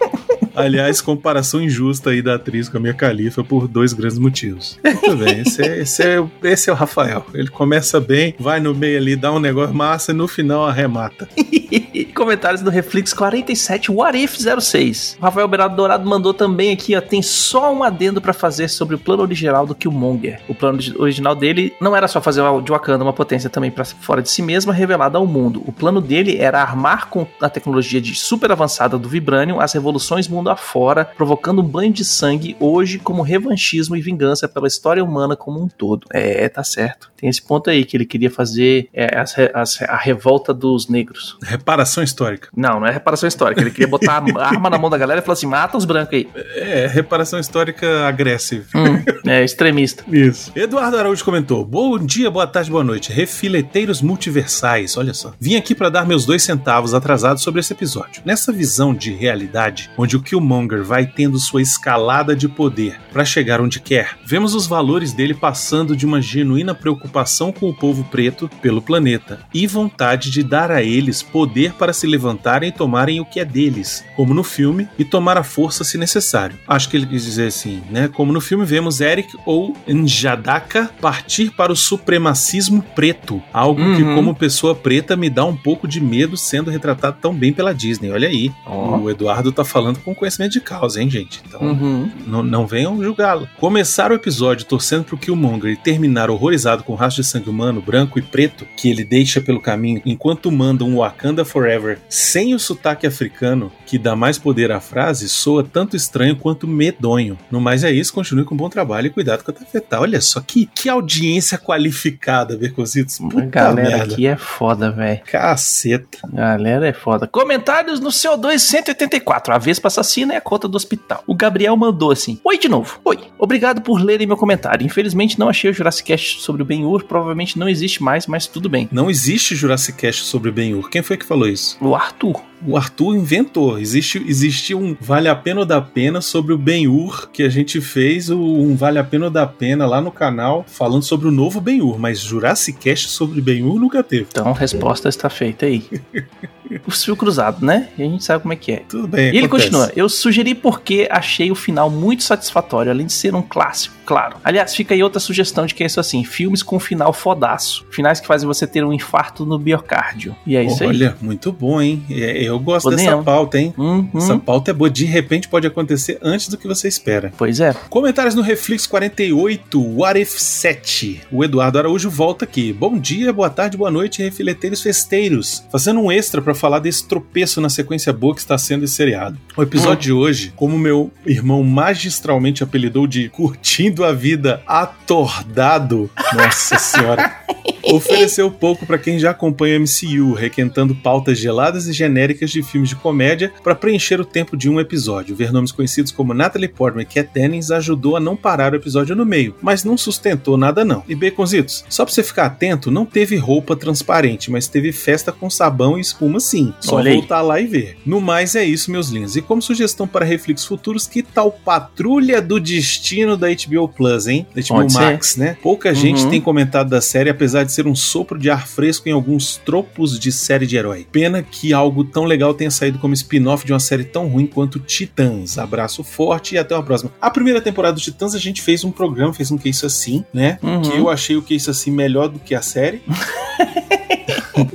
Aliás, 0.54 1.00
comparação 1.00 1.62
injusta 1.62 2.10
aí 2.10 2.20
da 2.20 2.34
atriz 2.34 2.68
com 2.68 2.76
a 2.76 2.80
Mia 2.80 2.92
Khalifa 2.92 3.42
por 3.42 3.66
dois 3.66 3.92
grandes 3.92 4.18
motivos. 4.18 4.78
Muito 4.84 5.16
bem, 5.16 5.40
esse 5.40 5.62
é, 5.62 5.78
esse, 5.78 6.02
é, 6.02 6.24
esse 6.42 6.68
é 6.68 6.72
o 6.72 6.76
Rafael. 6.76 7.24
Ele 7.32 7.48
começa 7.48 8.00
bem, 8.00 8.34
vai 8.38 8.60
no 8.60 8.74
meio 8.74 8.98
ali, 8.98 9.16
dá 9.16 9.32
um 9.32 9.38
negócio 9.38 9.74
massa 9.74 10.12
e 10.12 10.14
no 10.14 10.28
final 10.28 10.66
arremata. 10.66 11.28
Comentários 12.14 12.62
do 12.62 12.70
Reflex 12.70 13.12
47 13.12 13.90
What 13.90 14.16
If 14.18 14.36
06. 14.60 15.16
O 15.20 15.22
Rafael 15.24 15.48
Berado 15.48 15.76
Dourado 15.76 16.08
mandou 16.08 16.32
também 16.34 16.72
aqui, 16.72 16.96
ó, 16.96 17.00
tem 17.00 17.22
só 17.22 17.72
um 17.72 17.82
adendo 17.82 18.20
pra 18.20 18.32
fazer 18.32 18.68
sobre 18.68 18.94
o 18.94 18.98
plano 18.98 19.22
original 19.22 19.66
do 19.66 19.74
Killmonger. 19.74 20.40
O 20.48 20.54
plano 20.54 20.78
original 20.98 21.34
dele 21.34 21.72
não 21.80 21.96
era 21.96 22.08
só 22.08 22.20
fazer 22.20 22.40
de 22.62 22.70
Wakanda 22.72 23.04
uma 23.04 23.12
potência 23.12 23.50
também 23.50 23.70
pra 23.70 23.84
fora 23.84 24.22
de 24.22 24.30
si 24.30 24.42
mesma, 24.42 24.72
revelada 24.72 25.18
ao 25.18 25.26
mundo. 25.26 25.62
O 25.66 25.72
plano 25.72 26.00
dele 26.00 26.36
era 26.38 26.60
armar 26.60 27.08
com 27.08 27.26
a 27.40 27.48
tecnologia 27.48 28.00
de 28.00 28.14
super 28.14 28.50
avançada 28.52 28.98
do 28.98 29.08
Vibranium 29.08 29.60
as 29.60 29.72
revoluções 29.72 30.28
mundo 30.28 30.50
afora, 30.50 31.04
provocando 31.04 31.60
um 31.60 31.64
banho 31.66 31.92
de 31.92 32.04
sangue 32.04 32.56
hoje 32.60 32.98
como 32.98 33.22
revanchismo 33.22 33.96
e 33.96 34.00
vingança 34.00 34.48
pela 34.48 34.66
história 34.68 35.02
humana 35.04 35.36
como 35.36 35.62
um 35.62 35.68
todo. 35.68 36.06
É, 36.12 36.48
tá 36.48 36.62
certo. 36.64 37.10
Tem 37.16 37.28
esse 37.28 37.42
ponto 37.42 37.68
aí 37.68 37.84
que 37.84 37.96
ele 37.96 38.06
queria 38.06 38.30
fazer 38.30 38.88
é, 38.94 39.18
as 39.18 39.34
as- 39.54 39.82
a 39.82 39.96
revolta 39.96 40.52
dos 40.54 40.88
negros. 40.88 41.36
Reparação 41.80 42.04
histórica. 42.04 42.48
Não, 42.54 42.78
não 42.78 42.86
é 42.86 42.90
reparação 42.90 43.26
histórica. 43.26 43.60
Ele 43.62 43.70
queria 43.70 43.88
botar 43.88 44.18
a 44.18 44.44
arma 44.44 44.68
na 44.68 44.76
mão 44.76 44.90
da 44.90 44.98
galera 44.98 45.20
e 45.20 45.24
falar 45.24 45.32
assim: 45.32 45.46
mata 45.46 45.78
os 45.78 45.86
brancos 45.86 46.12
aí. 46.14 46.28
É, 46.34 46.86
reparação 46.86 47.40
histórica 47.40 48.06
agressiva. 48.06 48.66
Hum, 48.74 49.02
é 49.26 49.42
extremista. 49.42 50.04
Isso. 50.14 50.52
Eduardo 50.54 50.98
Araújo 50.98 51.24
comentou: 51.24 51.64
Bom 51.64 51.98
dia, 51.98 52.30
boa 52.30 52.46
tarde, 52.46 52.70
boa 52.70 52.84
noite. 52.84 53.10
Refileteiros 53.10 54.02
multiversais, 54.02 54.98
olha 54.98 55.14
só. 55.14 55.32
Vim 55.40 55.56
aqui 55.56 55.74
para 55.74 55.88
dar 55.88 56.06
meus 56.06 56.26
dois 56.26 56.42
centavos 56.42 56.92
atrasados 56.92 57.42
sobre 57.42 57.60
esse 57.60 57.72
episódio. 57.72 58.20
Nessa 58.26 58.52
visão 58.52 58.94
de 58.94 59.12
realidade, 59.12 59.90
onde 59.96 60.16
o 60.16 60.22
Killmonger 60.22 60.84
vai 60.84 61.06
tendo 61.06 61.38
sua 61.38 61.62
escalada 61.62 62.36
de 62.36 62.46
poder 62.46 63.00
para 63.10 63.24
chegar 63.24 63.58
onde 63.58 63.80
quer, 63.80 64.18
vemos 64.26 64.54
os 64.54 64.66
valores 64.66 65.14
dele 65.14 65.32
passando 65.32 65.96
de 65.96 66.04
uma 66.04 66.20
genuína 66.20 66.74
preocupação 66.74 67.50
com 67.50 67.70
o 67.70 67.74
povo 67.74 68.04
preto 68.04 68.50
pelo 68.60 68.82
planeta 68.82 69.40
e 69.54 69.66
vontade 69.66 70.30
de 70.30 70.42
dar 70.42 70.70
a 70.70 70.82
eles 70.82 71.22
poder 71.22 71.69
para 71.72 71.92
se 71.92 72.06
levantarem 72.06 72.68
e 72.68 72.72
tomarem 72.72 73.20
o 73.20 73.24
que 73.24 73.40
é 73.40 73.44
deles, 73.44 74.04
como 74.16 74.34
no 74.34 74.42
filme, 74.44 74.88
e 74.98 75.04
tomar 75.04 75.36
a 75.38 75.42
força 75.42 75.84
se 75.84 75.96
necessário. 75.98 76.56
Acho 76.66 76.88
que 76.88 76.96
ele 76.96 77.06
quis 77.06 77.24
dizer 77.24 77.46
assim, 77.48 77.82
né? 77.90 78.08
Como 78.08 78.32
no 78.32 78.40
filme 78.40 78.64
vemos 78.64 79.00
Eric 79.00 79.36
ou 79.46 79.76
Njadaka 79.88 80.90
partir 81.00 81.50
para 81.50 81.72
o 81.72 81.76
supremacismo 81.76 82.82
preto, 82.94 83.42
algo 83.52 83.80
que 83.96 84.02
Uhum. 84.02 84.14
como 84.14 84.34
pessoa 84.34 84.74
preta 84.74 85.16
me 85.16 85.30
dá 85.30 85.44
um 85.44 85.56
pouco 85.56 85.86
de 85.86 86.00
medo 86.00 86.36
sendo 86.36 86.70
retratado 86.70 87.16
tão 87.20 87.34
bem 87.34 87.52
pela 87.52 87.72
Disney. 87.74 88.10
Olha 88.10 88.28
aí, 88.28 88.50
Ó. 88.66 88.98
o 88.98 89.10
Eduardo 89.10 89.52
tá 89.52 89.64
falando 89.64 89.98
com 90.00 90.14
conhecimento 90.14 90.52
de 90.52 90.60
causa, 90.60 91.00
hein, 91.02 91.08
gente? 91.10 91.40
Então, 91.46 91.60
Uhum. 91.60 92.10
não, 92.26 92.66
venham 92.66 93.02
julgá-lo. 93.02 93.48
Começar 93.58 94.10
o 94.10 94.14
episódio 94.14 94.66
torcendo 94.66 95.04
pro 95.04 95.16
Killmonger 95.18 95.70
e 95.72 95.76
terminar 95.76 96.30
horrorizado 96.30 96.82
com 96.82 96.92
o 96.92 96.96
rastro 96.96 97.22
de 97.22 97.28
sangue 97.28 97.48
humano, 97.50 97.80
branco 97.80 98.18
e 98.18 98.22
preto, 98.22 98.66
que 98.76 98.90
ele 98.90 99.04
deixa 99.04 99.40
pelo 99.40 99.60
caminho, 99.60 100.02
enquanto 100.04 100.50
manda 100.50 100.84
um 100.84 100.96
Wakanda 100.98 101.44
Forever 101.60 101.98
sem 102.08 102.54
o 102.54 102.58
sotaque 102.58 103.06
africano, 103.06 103.70
que 103.86 103.98
dá 103.98 104.16
mais 104.16 104.38
poder 104.38 104.72
à 104.72 104.80
frase, 104.80 105.28
soa 105.28 105.62
tanto 105.62 105.94
estranho 105.96 106.34
quanto 106.36 106.66
medonho. 106.66 107.36
No 107.50 107.60
mais 107.60 107.84
é 107.84 107.90
isso, 107.90 108.12
continue 108.14 108.44
com 108.44 108.56
bom 108.56 108.68
trabalho 108.70 109.08
e 109.08 109.10
cuidado 109.10 109.44
com 109.44 109.50
a 109.50 109.54
tafetá. 109.54 110.00
Olha 110.00 110.20
só 110.20 110.40
que, 110.40 110.66
que 110.74 110.88
audiência 110.88 111.58
qualificada, 111.58 112.56
Bercositos. 112.56 113.20
A 113.20 113.24
Puta 113.28 113.46
galera 113.46 113.98
merda. 113.98 114.14
aqui 114.14 114.26
é 114.26 114.36
foda, 114.36 114.90
velho. 114.90 115.20
Caceta. 115.24 116.18
Galera 116.32 116.88
é 116.88 116.92
foda. 116.92 117.26
Comentários 117.26 118.00
no 118.00 118.08
CO2 118.08 118.58
184. 118.58 119.52
A 119.54 119.58
Vespa 119.58 119.88
assassina 119.88 120.32
é 120.34 120.36
a 120.38 120.40
conta 120.40 120.66
do 120.66 120.76
hospital. 120.76 121.22
O 121.26 121.34
Gabriel 121.34 121.76
mandou 121.76 122.10
assim: 122.10 122.40
Oi 122.44 122.58
de 122.58 122.68
novo. 122.68 123.00
Oi. 123.04 123.18
Obrigado 123.38 123.82
por 123.82 124.00
lerem 124.00 124.26
meu 124.26 124.36
comentário. 124.36 124.86
Infelizmente 124.86 125.38
não 125.38 125.48
achei 125.48 125.70
o 125.70 125.74
Jurassic 125.74 126.06
Cast 126.08 126.40
sobre 126.40 126.62
o 126.62 126.64
Ben-Hur. 126.64 127.04
Provavelmente 127.04 127.58
não 127.58 127.68
existe 127.68 128.02
mais, 128.02 128.26
mas 128.26 128.46
tudo 128.46 128.68
bem. 128.68 128.88
Não 128.90 129.10
existe 129.10 129.54
Jurassic 129.54 129.98
Cast 129.98 130.24
sobre 130.24 130.50
Ben-Hur. 130.50 130.88
Quem 130.88 131.02
foi 131.02 131.16
que 131.16 131.26
falou 131.26 131.48
isso? 131.50 131.76
O 131.80 131.94
Arthur. 131.94 132.49
O 132.66 132.76
Arthur 132.76 133.14
inventou. 133.16 133.78
Existe, 133.78 134.22
existe 134.26 134.74
um 134.74 134.96
Vale 135.00 135.28
a 135.28 135.34
Pena 135.34 135.60
ou 135.60 135.66
da 135.66 135.80
Pena 135.80 136.20
sobre 136.20 136.52
o 136.52 136.58
Ben-Hur 136.58 137.28
que 137.32 137.42
a 137.42 137.48
gente 137.48 137.80
fez, 137.80 138.28
o- 138.30 138.38
um 138.38 138.76
Vale 138.76 138.98
a 138.98 139.04
Pena 139.04 139.26
ou 139.26 139.30
da 139.30 139.46
Pena 139.46 139.86
lá 139.86 140.00
no 140.00 140.10
canal 140.12 140.64
falando 140.68 141.02
sobre 141.02 141.28
o 141.28 141.30
novo 141.30 141.60
Ben-Hur, 141.60 141.98
mas 141.98 142.20
Jurassic 142.20 142.78
Cast 142.78 143.08
sobre 143.08 143.40
Ben-Hur 143.40 143.78
nunca 143.80 144.02
teve. 144.02 144.26
Então 144.30 144.48
a 144.48 144.54
resposta 144.54 145.08
está 145.08 145.28
feita 145.30 145.66
aí. 145.66 145.82
o 146.86 146.90
fio 146.90 147.16
cruzado, 147.16 147.64
né? 147.64 147.88
E 147.98 148.02
a 148.02 148.06
gente 148.06 148.22
sabe 148.24 148.42
como 148.42 148.52
é 148.52 148.56
que 148.56 148.72
é. 148.72 148.82
Tudo 148.88 149.08
bem, 149.08 149.26
E 149.32 149.36
ele 149.38 149.46
acontece. 149.46 149.70
continua. 149.70 149.92
Eu 149.96 150.08
sugeri 150.08 150.54
porque 150.54 151.08
achei 151.10 151.50
o 151.50 151.54
final 151.54 151.90
muito 151.90 152.22
satisfatório, 152.22 152.90
além 152.92 153.06
de 153.06 153.12
ser 153.12 153.34
um 153.34 153.42
clássico, 153.42 153.94
claro. 154.06 154.36
Aliás, 154.44 154.74
fica 154.74 154.94
aí 154.94 155.02
outra 155.02 155.18
sugestão 155.20 155.66
de 155.66 155.74
que 155.74 155.82
é 155.82 155.86
isso 155.86 155.98
assim: 155.98 156.22
filmes 156.24 156.62
com 156.62 156.78
final 156.78 157.12
fodaço. 157.12 157.84
Finais 157.90 158.20
que 158.20 158.26
fazem 158.26 158.46
você 158.46 158.66
ter 158.66 158.84
um 158.84 158.92
infarto 158.92 159.44
no 159.44 159.58
biocárdio. 159.58 160.36
E 160.46 160.56
é 160.56 160.62
isso 160.62 160.82
aí. 160.82 160.88
Olha, 160.90 161.16
muito 161.20 161.50
bom, 161.52 161.80
hein? 161.80 162.04
É, 162.10 162.44
Eu 162.50 162.58
gosto 162.58 162.84
Podemos. 162.84 163.04
dessa 163.10 163.22
pauta, 163.22 163.58
hein? 163.58 163.72
Uhum. 163.76 164.08
Essa 164.14 164.38
pauta 164.38 164.70
é 164.70 164.74
boa. 164.74 164.90
De 164.90 165.04
repente 165.04 165.48
pode 165.48 165.66
acontecer 165.66 166.18
antes 166.22 166.48
do 166.48 166.56
que 166.56 166.66
você 166.66 166.88
espera. 166.88 167.32
Pois 167.36 167.60
é. 167.60 167.74
Comentários 167.88 168.34
no 168.34 168.42
Reflex 168.42 168.86
48, 168.86 169.80
What 169.98 170.20
If 170.20 170.38
7. 170.38 171.22
O 171.32 171.44
Eduardo 171.44 171.78
Araújo 171.78 172.10
volta 172.10 172.44
aqui. 172.44 172.72
Bom 172.72 172.98
dia, 172.98 173.32
boa 173.32 173.50
tarde, 173.50 173.76
boa 173.76 173.90
noite, 173.90 174.22
refileteiros 174.22 174.82
festeiros. 174.82 175.64
Fazendo 175.70 176.00
um 176.00 176.10
extra 176.12 176.40
pra 176.42 176.54
falar 176.54 176.78
desse 176.78 177.06
tropeço 177.06 177.60
na 177.60 177.68
sequência 177.68 178.12
boa 178.12 178.34
que 178.34 178.40
está 178.40 178.56
sendo 178.58 178.84
esse 178.84 178.94
seriado. 178.94 179.38
O 179.56 179.62
episódio 179.62 179.90
Hum. 179.90 180.00
de 180.00 180.12
hoje, 180.12 180.52
como 180.56 180.78
meu 180.78 181.10
irmão 181.26 181.62
magistralmente 181.62 182.62
apelidou 182.62 183.06
de 183.06 183.28
Curtindo 183.28 184.04
a 184.04 184.12
Vida 184.12 184.62
Atordado, 184.66 186.10
nossa 186.34 186.78
senhora. 186.78 187.36
Ofereceu 187.82 188.50
pouco 188.50 188.86
pra 188.86 188.98
quem 188.98 189.18
já 189.18 189.30
acompanha 189.30 189.76
o 189.78 189.82
MCU, 189.82 190.32
requentando 190.32 190.94
pautas 190.94 191.38
geladas 191.38 191.86
e 191.86 191.92
genéricas 191.92 192.39
de 192.48 192.62
filmes 192.62 192.88
de 192.90 192.96
comédia 192.96 193.52
pra 193.62 193.74
preencher 193.74 194.20
o 194.20 194.24
tempo 194.24 194.56
de 194.56 194.70
um 194.70 194.78
episódio. 194.80 195.34
Ver 195.34 195.52
nomes 195.52 195.72
conhecidos 195.72 196.12
como 196.12 196.32
Natalie 196.32 196.68
Portman 196.68 197.02
e 197.02 197.06
Kat 197.06 197.28
Dennings 197.34 197.70
ajudou 197.72 198.16
a 198.16 198.20
não 198.20 198.36
parar 198.36 198.72
o 198.72 198.76
episódio 198.76 199.16
no 199.16 199.26
meio, 199.26 199.54
mas 199.60 199.82
não 199.84 199.98
sustentou 199.98 200.56
nada 200.56 200.84
não. 200.84 201.02
E 201.08 201.14
Baconzitos, 201.14 201.84
só 201.88 202.04
pra 202.04 202.14
você 202.14 202.22
ficar 202.22 202.46
atento, 202.46 202.90
não 202.90 203.04
teve 203.04 203.36
roupa 203.36 203.74
transparente, 203.76 204.50
mas 204.50 204.68
teve 204.68 204.92
festa 204.92 205.32
com 205.32 205.50
sabão 205.50 205.98
e 205.98 206.00
espuma 206.00 206.38
sim. 206.38 206.72
Só 206.80 206.96
Olha 206.96 207.10
aí. 207.10 207.16
voltar 207.16 207.42
lá 207.42 207.60
e 207.60 207.66
ver. 207.66 207.96
No 208.06 208.20
mais 208.20 208.54
é 208.54 208.64
isso, 208.64 208.90
meus 208.90 209.08
lindos. 209.08 209.34
E 209.36 209.42
como 209.42 209.60
sugestão 209.60 210.06
para 210.06 210.24
reflexos 210.24 210.66
futuros, 210.68 211.06
que 211.06 211.22
tal 211.22 211.50
Patrulha 211.52 212.40
do 212.42 212.60
Destino 212.60 213.36
da 213.36 213.48
HBO 213.48 213.88
Plus, 213.88 214.26
hein? 214.26 214.46
Da 214.54 214.60
HBO 214.62 214.68
Pode 214.68 214.92
ser. 214.92 214.98
Max, 215.00 215.36
né? 215.36 215.56
Pouca 215.62 215.94
gente 215.94 216.22
Uhum. 216.24 216.30
tem 216.30 216.40
comentado 216.40 216.88
da 216.90 217.00
série, 217.00 217.30
apesar 217.30 217.64
de 217.64 217.72
ser 217.72 217.86
um 217.86 217.94
sopro 217.94 218.38
de 218.38 218.50
ar 218.50 218.66
fresco 218.68 219.08
em 219.08 219.12
alguns 219.12 219.56
tropos 219.56 220.18
de 220.18 220.30
série 220.30 220.66
de 220.66 220.76
herói. 220.76 221.06
Pena 221.10 221.42
que 221.42 221.72
algo 221.72 222.04
tão 222.04 222.24
legal 222.30 222.54
tenha 222.54 222.70
saído 222.70 222.98
como 222.98 223.12
spin-off 223.12 223.66
de 223.66 223.72
uma 223.72 223.80
série 223.80 224.04
tão 224.04 224.28
ruim 224.28 224.46
quanto 224.46 224.78
Titãs. 224.78 225.58
Abraço 225.58 226.02
forte 226.02 226.54
e 226.54 226.58
até 226.58 226.74
a 226.74 226.82
próxima. 226.82 227.12
A 227.20 227.30
primeira 227.30 227.60
temporada 227.60 227.94
do 227.94 228.00
Titãs 228.00 228.34
a 228.34 228.38
gente 228.38 228.62
fez 228.62 228.84
um 228.84 228.90
programa, 228.90 229.32
fez 229.32 229.50
um 229.50 229.58
que 229.58 229.68
isso 229.68 229.84
assim, 229.84 230.24
né? 230.32 230.58
Uhum. 230.62 230.82
Que 230.82 230.96
eu 230.96 231.10
achei 231.10 231.36
o 231.36 231.42
que 231.42 231.54
isso 231.54 231.70
assim 231.70 231.90
melhor 231.90 232.28
do 232.28 232.38
que 232.38 232.54
a 232.54 232.62
série. 232.62 233.02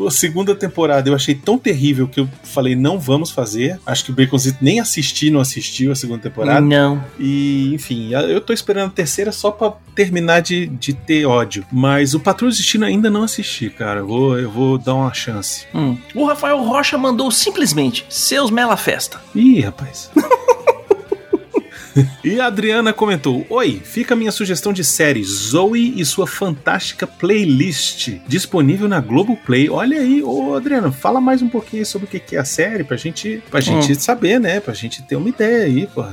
a 0.08 0.12
segunda 0.12 0.56
temporada 0.56 1.10
eu 1.10 1.16
achei 1.16 1.36
tão 1.36 1.58
terrível 1.58 2.08
que 2.08 2.20
eu 2.20 2.30
falei, 2.44 2.76
não 2.76 3.00
vamos 3.00 3.32
fazer. 3.32 3.80
Acho 3.86 4.06
que 4.06 4.12
o 4.12 4.16
Baconzito 4.16 4.60
nem 4.62 4.80
assisti, 4.80 5.30
não 5.30 5.40
assistiu 5.40 5.92
a 5.92 5.96
segunda 5.96 6.22
temporada. 6.22 6.62
Não. 6.62 7.04
E, 7.20 7.74
enfim, 7.74 8.12
eu 8.12 8.42
tô 8.42 8.54
esperando 8.54 8.88
a 8.88 8.94
terceira 8.94 9.32
só 9.32 9.52
pra 9.52 9.74
terminar 9.94 10.42
de, 10.42 10.68
de 10.68 10.94
ter 10.94 11.26
ódio. 11.26 11.66
Mas 11.72 12.14
o 12.14 12.20
Patrulha 12.20 12.52
do 12.52 12.58
Destino 12.58 12.86
ainda 12.86 13.10
não 13.10 13.24
assisti, 13.24 13.70
cara. 13.70 14.00
Eu 14.02 14.08
vou, 14.08 14.40
eu 14.40 14.52
vou 14.52 14.78
dar 14.78 14.94
uma 14.94 15.14
chance. 15.14 15.66
Hum. 15.74 15.98
O 16.14 16.26
Rafael 16.26 16.62
Rocha 16.64 16.98
mandou 16.98 17.30
simplesmente 17.32 18.06
seus 18.10 18.52
Mela 18.52 18.78
Festa. 18.78 19.22
Ih, 19.34 19.62
rapaz. 19.62 20.10
E 22.24 22.40
a 22.40 22.48
Adriana 22.48 22.92
comentou: 22.92 23.46
Oi, 23.50 23.82
fica 23.84 24.14
a 24.14 24.18
minha 24.18 24.32
sugestão 24.32 24.74
de 24.74 24.84
série 24.84 25.24
Zoe 25.24 25.94
e 26.00 26.06
sua 26.06 26.28
fantástica 26.28 27.08
playlist 27.08 28.10
disponível 28.28 28.88
na 28.88 29.00
Globoplay. 29.00 29.70
Olha 29.70 30.00
aí, 30.00 30.22
ô 30.24 30.56
Adriana, 30.56 30.92
fala 30.92 31.22
mais 31.22 31.42
um 31.42 31.48
pouquinho 31.50 31.86
sobre 31.86 32.06
o 32.06 32.10
que 32.10 32.36
é 32.36 32.40
a 32.40 32.46
série 32.46 32.84
pra 32.84 32.98
gente, 32.98 33.42
pra 33.50 33.60
gente 33.62 33.92
Hum. 33.92 33.96
saber, 33.96 34.40
né? 34.40 34.60
Pra 34.60 34.74
gente 34.74 35.02
ter 35.04 35.16
uma 35.16 35.30
ideia 35.30 35.66
aí, 35.66 35.88
pô, 35.88 36.04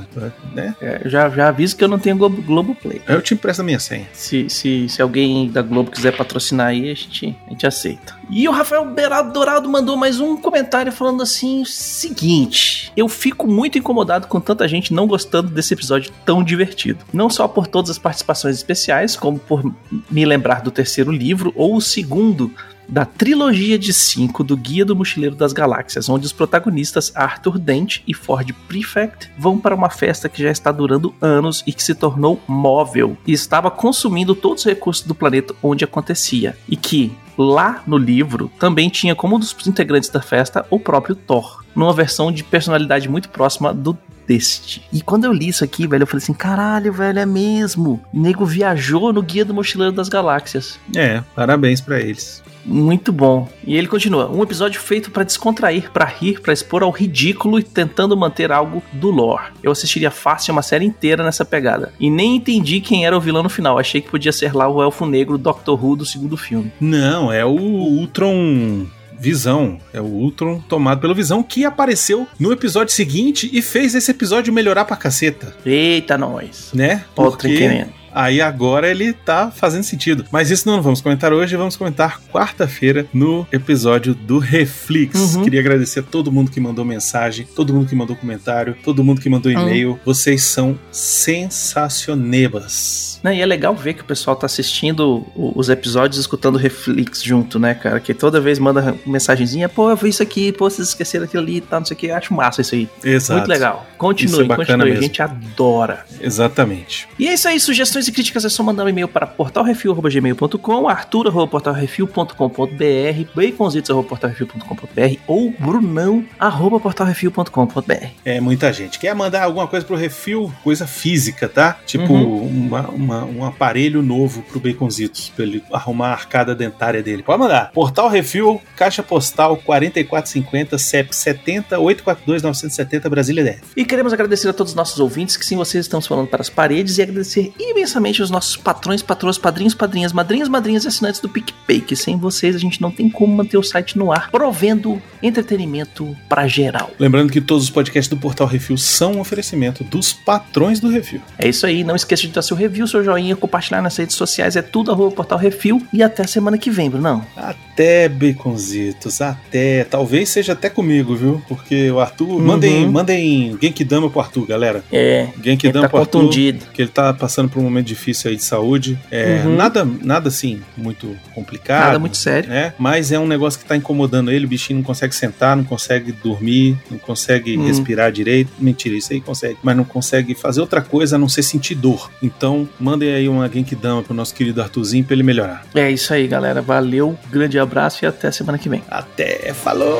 né? 0.53 0.75
É, 0.81 1.01
eu 1.03 1.09
já, 1.09 1.29
já 1.29 1.49
aviso 1.49 1.75
que 1.75 1.83
eu 1.83 1.87
não 1.87 1.99
tenho 1.99 2.15
Globo, 2.17 2.41
Globoplay. 2.41 3.01
Eu 3.07 3.21
te 3.21 3.33
empresto 3.33 3.61
a 3.61 3.65
minha 3.65 3.79
senha. 3.79 4.07
Se, 4.13 4.49
se, 4.49 4.87
se 4.87 5.01
alguém 5.01 5.49
da 5.49 5.61
Globo 5.61 5.91
quiser 5.91 6.15
patrocinar 6.15 6.67
aí, 6.67 6.89
a 6.91 6.93
gente, 6.93 7.35
a 7.47 7.49
gente 7.49 7.67
aceita. 7.67 8.15
E 8.35 8.49
o 8.49 8.51
Rafael 8.51 8.83
Beirado 8.83 9.31
Dourado 9.31 9.69
mandou 9.69 9.95
mais 9.95 10.19
um 10.19 10.35
comentário 10.35 10.91
falando 10.91 11.21
assim: 11.21 11.63
seguinte, 11.65 12.91
eu 12.97 13.07
fico 13.07 13.45
muito 13.45 13.77
incomodado 13.77 14.27
com 14.27 14.41
tanta 14.41 14.67
gente 14.67 14.91
não 14.91 15.05
gostando 15.05 15.51
desse 15.51 15.75
episódio 15.75 16.11
tão 16.25 16.43
divertido. 16.43 17.05
Não 17.13 17.29
só 17.29 17.47
por 17.47 17.67
todas 17.67 17.91
as 17.91 17.99
participações 17.99 18.55
especiais, 18.55 19.15
como 19.15 19.37
por 19.37 19.63
me 20.09 20.25
lembrar 20.25 20.61
do 20.61 20.71
terceiro 20.71 21.11
livro 21.11 21.53
ou 21.55 21.75
o 21.75 21.81
segundo 21.81 22.51
da 22.87 23.05
trilogia 23.05 23.77
de 23.77 23.93
cinco 23.93 24.43
do 24.43 24.57
Guia 24.57 24.83
do 24.83 24.95
Mochileiro 24.95 25.35
das 25.35 25.53
Galáxias, 25.53 26.09
onde 26.09 26.25
os 26.25 26.33
protagonistas 26.33 27.11
Arthur 27.15 27.57
Dent 27.57 28.01
e 28.07 28.13
Ford 28.13 28.51
Prefect 28.67 29.31
vão 29.37 29.57
para 29.57 29.75
uma 29.75 29.89
festa 29.89 30.27
que 30.27 30.43
já 30.43 30.51
está 30.51 30.71
durando 30.71 31.13
anos 31.21 31.63
e 31.65 31.71
que 31.71 31.83
se 31.83 31.95
tornou 31.95 32.41
móvel 32.47 33.17
e 33.25 33.31
estava 33.31 33.71
consumindo 33.71 34.35
todos 34.35 34.63
os 34.63 34.69
recursos 34.69 35.05
do 35.05 35.15
planeta 35.15 35.55
onde 35.61 35.83
acontecia. 35.83 36.57
E 36.67 36.75
que, 36.75 37.11
lá 37.37 37.83
no 37.85 37.97
livro, 37.97 38.51
também 38.59 38.89
tinha 38.89 39.15
como 39.15 39.35
um 39.35 39.39
dos 39.39 39.55
integrantes 39.67 40.09
da 40.09 40.21
festa 40.21 40.65
o 40.69 40.79
próprio 40.79 41.15
Thor, 41.15 41.63
numa 41.75 41.93
versão 41.93 42.31
de 42.31 42.43
personalidade 42.43 43.09
muito 43.09 43.29
próxima 43.29 43.73
do 43.73 43.97
deste. 44.27 44.87
E 44.91 45.01
quando 45.01 45.25
eu 45.25 45.33
li 45.33 45.49
isso 45.49 45.63
aqui, 45.63 45.87
velho, 45.87 46.03
eu 46.03 46.07
falei 46.07 46.23
assim: 46.23 46.33
caralho, 46.33 46.91
velho, 46.93 47.19
é 47.19 47.25
mesmo. 47.25 48.03
O 48.13 48.19
nego 48.19 48.45
viajou 48.45 49.11
no 49.13 49.21
Guia 49.21 49.45
do 49.45 49.53
Mochileiro 49.53 49.93
das 49.93 50.09
Galáxias. 50.09 50.79
É, 50.95 51.21
parabéns 51.35 51.81
pra 51.81 51.99
eles. 51.99 52.43
Muito 52.65 53.11
bom. 53.11 53.47
E 53.65 53.75
ele 53.75 53.87
continua: 53.87 54.29
um 54.29 54.41
episódio 54.41 54.79
feito 54.79 55.11
pra 55.11 55.23
descontrair, 55.23 55.91
pra 55.91 56.05
rir, 56.05 56.39
pra 56.39 56.53
expor 56.53 56.83
ao 56.83 56.91
ridículo 56.91 57.59
e 57.59 57.63
tentando 57.63 58.15
manter 58.15 58.51
algo 58.51 58.81
do 58.93 59.11
lore. 59.11 59.51
Eu 59.61 59.71
assistiria 59.71 60.11
fácil 60.11 60.53
uma 60.53 60.61
série 60.61 60.85
inteira 60.85 61.23
nessa 61.23 61.43
pegada. 61.43 61.93
E 61.99 62.09
nem 62.09 62.37
entendi 62.37 62.79
quem 62.79 63.05
era 63.05 63.17
o 63.17 63.21
vilão 63.21 63.43
no 63.43 63.49
final. 63.49 63.77
Achei 63.77 64.01
que 64.01 64.09
podia 64.09 64.31
ser 64.31 64.53
lá 64.53 64.67
o 64.67 64.81
elfo 64.81 65.05
negro 65.05 65.37
Doctor 65.37 65.83
Who 65.83 65.97
do 65.97 66.05
segundo 66.05 66.37
filme. 66.37 66.71
Não, 66.79 67.31
é 67.31 67.45
o 67.45 67.51
Ultron. 67.51 68.85
Visão, 69.23 69.79
é 69.93 70.01
o 70.01 70.03
Ultron 70.03 70.59
tomado 70.67 70.99
pelo 70.99 71.15
Visão 71.15 71.41
que 71.41 71.63
apareceu 71.63 72.27
no 72.37 72.51
episódio 72.51 72.93
seguinte 72.93 73.49
e 73.53 73.61
fez 73.61 73.95
esse 73.95 74.11
episódio 74.11 74.51
melhorar 74.51 74.83
pra 74.83 74.97
caceta, 74.97 75.55
Eita, 75.65 76.17
nós. 76.17 76.71
né? 76.73 77.05
Outro 77.15 77.47
querendo. 77.47 77.93
Aí 78.13 78.41
agora 78.41 78.91
ele 78.91 79.13
tá 79.13 79.49
fazendo 79.49 79.83
sentido. 79.83 80.25
Mas 80.29 80.51
isso 80.51 80.67
não 80.67 80.81
vamos 80.81 80.99
comentar 80.99 81.31
hoje, 81.31 81.55
vamos 81.55 81.77
comentar 81.77 82.19
quarta-feira 82.31 83.07
no 83.13 83.47
episódio 83.51 84.13
do 84.13 84.39
Reflex. 84.39 85.35
Uhum. 85.35 85.43
Queria 85.43 85.61
agradecer 85.61 86.01
a 86.01 86.03
todo 86.03 86.29
mundo 86.31 86.51
que 86.51 86.59
mandou 86.59 86.83
mensagem, 86.83 87.47
todo 87.55 87.73
mundo 87.73 87.87
que 87.87 87.95
mandou 87.95 88.17
comentário, 88.17 88.75
todo 88.83 89.01
mundo 89.03 89.21
que 89.21 89.29
mandou 89.29 89.51
e-mail. 89.51 89.97
Vocês 90.05 90.43
são 90.43 90.77
sensacionebas. 90.91 93.12
Né, 93.23 93.37
E 93.37 93.41
é 93.41 93.45
legal 93.45 93.73
ver 93.73 93.93
que 93.93 94.01
o 94.01 94.05
pessoal 94.05 94.35
tá 94.35 94.45
assistindo 94.45 95.25
os 95.35 95.69
episódios 95.69 96.19
escutando 96.19 96.57
Reflex 96.57 97.23
junto, 97.23 97.57
né, 97.57 97.73
cara? 97.73 97.99
Que 97.99 98.13
toda 98.13 98.39
vez 98.41 98.59
manda 98.59 98.95
mensagenzinha, 99.05 99.69
pô, 99.69 99.89
eu 99.89 99.95
vi 99.95 100.09
isso 100.09 100.21
aqui, 100.21 100.51
pô, 100.51 100.69
vocês 100.69 100.89
esqueceram 100.89 101.23
aquilo 101.25 101.41
ali 101.43 101.57
e 101.57 101.61
tal, 101.61 101.79
não 101.79 101.85
sei 101.85 101.95
o 101.95 101.99
que. 101.99 102.07
Eu 102.07 102.15
acho 102.15 102.33
massa 102.33 102.61
isso 102.61 102.75
aí. 102.75 102.89
Exato. 103.03 103.37
Muito 103.39 103.49
legal. 103.49 103.85
Continue, 103.97 104.51
é 104.51 104.55
continue. 104.55 104.81
A 104.81 104.85
mesmo. 104.85 105.01
gente 105.03 105.21
adora. 105.21 106.05
Exatamente. 106.19 107.07
E 107.17 107.27
é 107.27 107.33
isso 107.33 107.47
aí, 107.47 107.59
sugestões 107.59 108.07
e 108.07 108.11
críticas 108.11 108.43
é 108.43 108.49
só 108.49 108.61
mandar 108.61 108.83
um 108.83 108.89
e-mail 108.89 109.07
para 109.07 109.25
portalrefil.gmail.com, 109.25 110.89
arthur.portalrefil.com.br, 110.89 113.35
baconzitos.portalrefil.com.br 113.35 115.15
ou 115.27 115.53
brunão.portalrefil.com.br. 115.57 118.07
É 118.25 118.41
muita 118.41 118.73
gente. 118.73 118.99
Quer 118.99 119.15
mandar 119.15 119.43
alguma 119.43 119.67
coisa 119.67 119.85
pro 119.85 119.95
refil? 119.95 120.51
Coisa 120.63 120.85
física, 120.87 121.47
tá? 121.47 121.77
Tipo 121.85 122.11
Uhum. 122.13 122.47
uma- 122.67 122.89
uma- 122.89 123.12
um 123.23 123.45
aparelho 123.45 124.01
novo 124.01 124.41
pro 124.43 124.59
Baconzitos, 124.59 125.31
pra 125.35 125.45
ele 125.45 125.63
arrumar 125.71 126.09
a 126.09 126.13
arcada 126.13 126.55
dentária 126.55 127.01
dele. 127.03 127.23
Pode 127.23 127.39
mandar. 127.39 127.71
Portal 127.71 128.09
Refil, 128.09 128.61
Caixa 128.75 129.03
Postal 129.03 129.57
4450, 129.57 130.77
CEP 130.77 131.15
70 131.15 131.79
842 131.79 132.43
970, 132.43 133.09
Brasília 133.09 133.43
DF. 133.43 133.63
E 133.75 133.85
queremos 133.85 134.13
agradecer 134.13 134.49
a 134.49 134.53
todos 134.53 134.71
os 134.71 134.75
nossos 134.75 134.99
ouvintes, 134.99 135.37
que 135.37 135.45
sim, 135.45 135.55
vocês 135.55 135.85
estão 135.85 136.01
falando 136.01 136.27
para 136.27 136.41
as 136.41 136.49
paredes, 136.49 136.97
e 136.97 137.01
agradecer 137.01 137.53
imensamente 137.59 138.21
aos 138.21 138.29
nossos 138.29 138.57
patrões, 138.57 139.01
patroas, 139.01 139.37
padrinhos, 139.37 139.73
padrinhas, 139.73 140.13
madrinhas, 140.13 140.49
madrinhas 140.49 140.85
e 140.85 140.87
assinantes 140.87 141.19
do 141.19 141.29
PicPay, 141.29 141.81
que 141.81 141.95
sem 141.95 142.17
vocês 142.17 142.55
a 142.55 142.59
gente 142.59 142.81
não 142.81 142.91
tem 142.91 143.09
como 143.09 143.35
manter 143.35 143.57
o 143.57 143.63
site 143.63 143.97
no 143.97 144.11
ar, 144.11 144.29
provendo 144.31 145.01
entretenimento 145.21 146.15
para 146.29 146.47
geral. 146.47 146.91
Lembrando 146.99 147.31
que 147.31 147.41
todos 147.41 147.63
os 147.63 147.69
podcasts 147.69 148.09
do 148.09 148.17
Portal 148.17 148.47
Refil 148.47 148.77
são 148.77 149.13
um 149.13 149.19
oferecimento 149.19 149.83
dos 149.83 150.13
patrões 150.13 150.79
do 150.79 150.89
Refil. 150.89 151.21
É 151.37 151.47
isso 151.47 151.65
aí, 151.65 151.83
não 151.83 151.95
esqueça 151.95 152.23
de 152.23 152.29
dar 152.29 152.41
seu 152.41 152.55
review, 152.55 152.87
seu 152.87 153.02
joinha, 153.03 153.35
compartilhar 153.35 153.81
nas 153.81 153.95
redes 153.97 154.15
sociais, 154.15 154.55
é 154.55 154.61
tudo 154.61 154.91
arroba 154.91 155.15
Portal 155.15 155.37
Refil, 155.37 155.81
e 155.91 156.01
até 156.03 156.25
semana 156.25 156.57
que 156.57 156.69
vem, 156.71 156.89
Brunão. 156.89 157.25
Até, 157.35 158.07
Baconzitos, 158.07 159.21
até. 159.21 159.83
Talvez 159.83 160.29
seja 160.29 160.53
até 160.53 160.69
comigo, 160.69 161.15
viu? 161.15 161.41
Porque 161.47 161.89
o 161.91 161.99
Arthur. 161.99 162.39
Mandem, 162.39 162.87
mandem 162.89 163.57
Genkidama 163.61 164.09
pro 164.09 164.19
Arthur, 164.19 164.45
galera. 164.45 164.83
É, 164.91 165.27
ele 165.33 165.43
Genkidama 165.43 165.85
tá 165.85 165.89
pro 165.89 165.99
Arthur. 165.99 166.19
contundido. 166.21 166.65
que 166.73 166.81
ele 166.81 166.89
tá 166.89 167.13
passando 167.13 167.49
por 167.49 167.59
um 167.59 167.63
momento 167.63 167.85
difícil 167.87 168.29
aí 168.29 168.35
de 168.37 168.43
saúde. 168.43 168.97
É, 169.11 169.41
Uhum. 169.45 169.55
nada, 169.55 169.87
nada 170.01 170.27
assim 170.29 170.61
muito 170.77 171.15
complicado. 171.33 171.85
Nada 171.87 171.99
muito 171.99 172.17
sério. 172.17 172.49
né? 172.49 172.73
Mas 172.77 173.11
é 173.11 173.19
um 173.19 173.27
negócio 173.27 173.59
que 173.59 173.65
tá 173.65 173.75
incomodando 173.75 174.31
ele. 174.31 174.45
O 174.45 174.47
bichinho 174.49 174.77
não 174.79 174.83
consegue 174.83 175.15
sentar, 175.15 175.55
não 175.57 175.63
consegue 175.63 176.11
dormir, 176.11 176.77
não 176.91 176.97
consegue 176.97 177.57
Hum. 177.57 177.65
respirar 177.65 178.11
direito. 178.11 178.51
Mentira, 178.59 178.95
isso 178.95 179.13
aí 179.13 179.21
consegue. 179.21 179.57
Mas 179.63 179.75
não 179.75 179.83
consegue 179.83 180.35
fazer 180.35 180.61
outra 180.61 180.81
coisa 180.81 181.15
a 181.15 181.19
não 181.19 181.27
ser 181.29 181.43
sentir 181.43 181.75
dor. 181.75 182.11
Então, 182.21 182.67
mandem 182.93 183.11
aí 183.11 183.27
uma 183.27 183.49
Genkidama 183.49 184.03
pro 184.03 184.13
nosso 184.13 184.35
querido 184.35 184.61
Arthurzinho 184.61 185.03
pra 185.03 185.15
ele 185.15 185.23
melhorar. 185.23 185.65
É 185.73 185.89
isso 185.89 186.13
aí, 186.13 186.27
galera. 186.27 186.61
Valeu, 186.61 187.17
grande 187.31 187.57
abraço 187.57 188.05
e 188.05 188.07
até 188.07 188.31
semana 188.31 188.57
que 188.57 188.69
vem. 188.69 188.83
Até, 188.87 189.51
falou! 189.53 189.99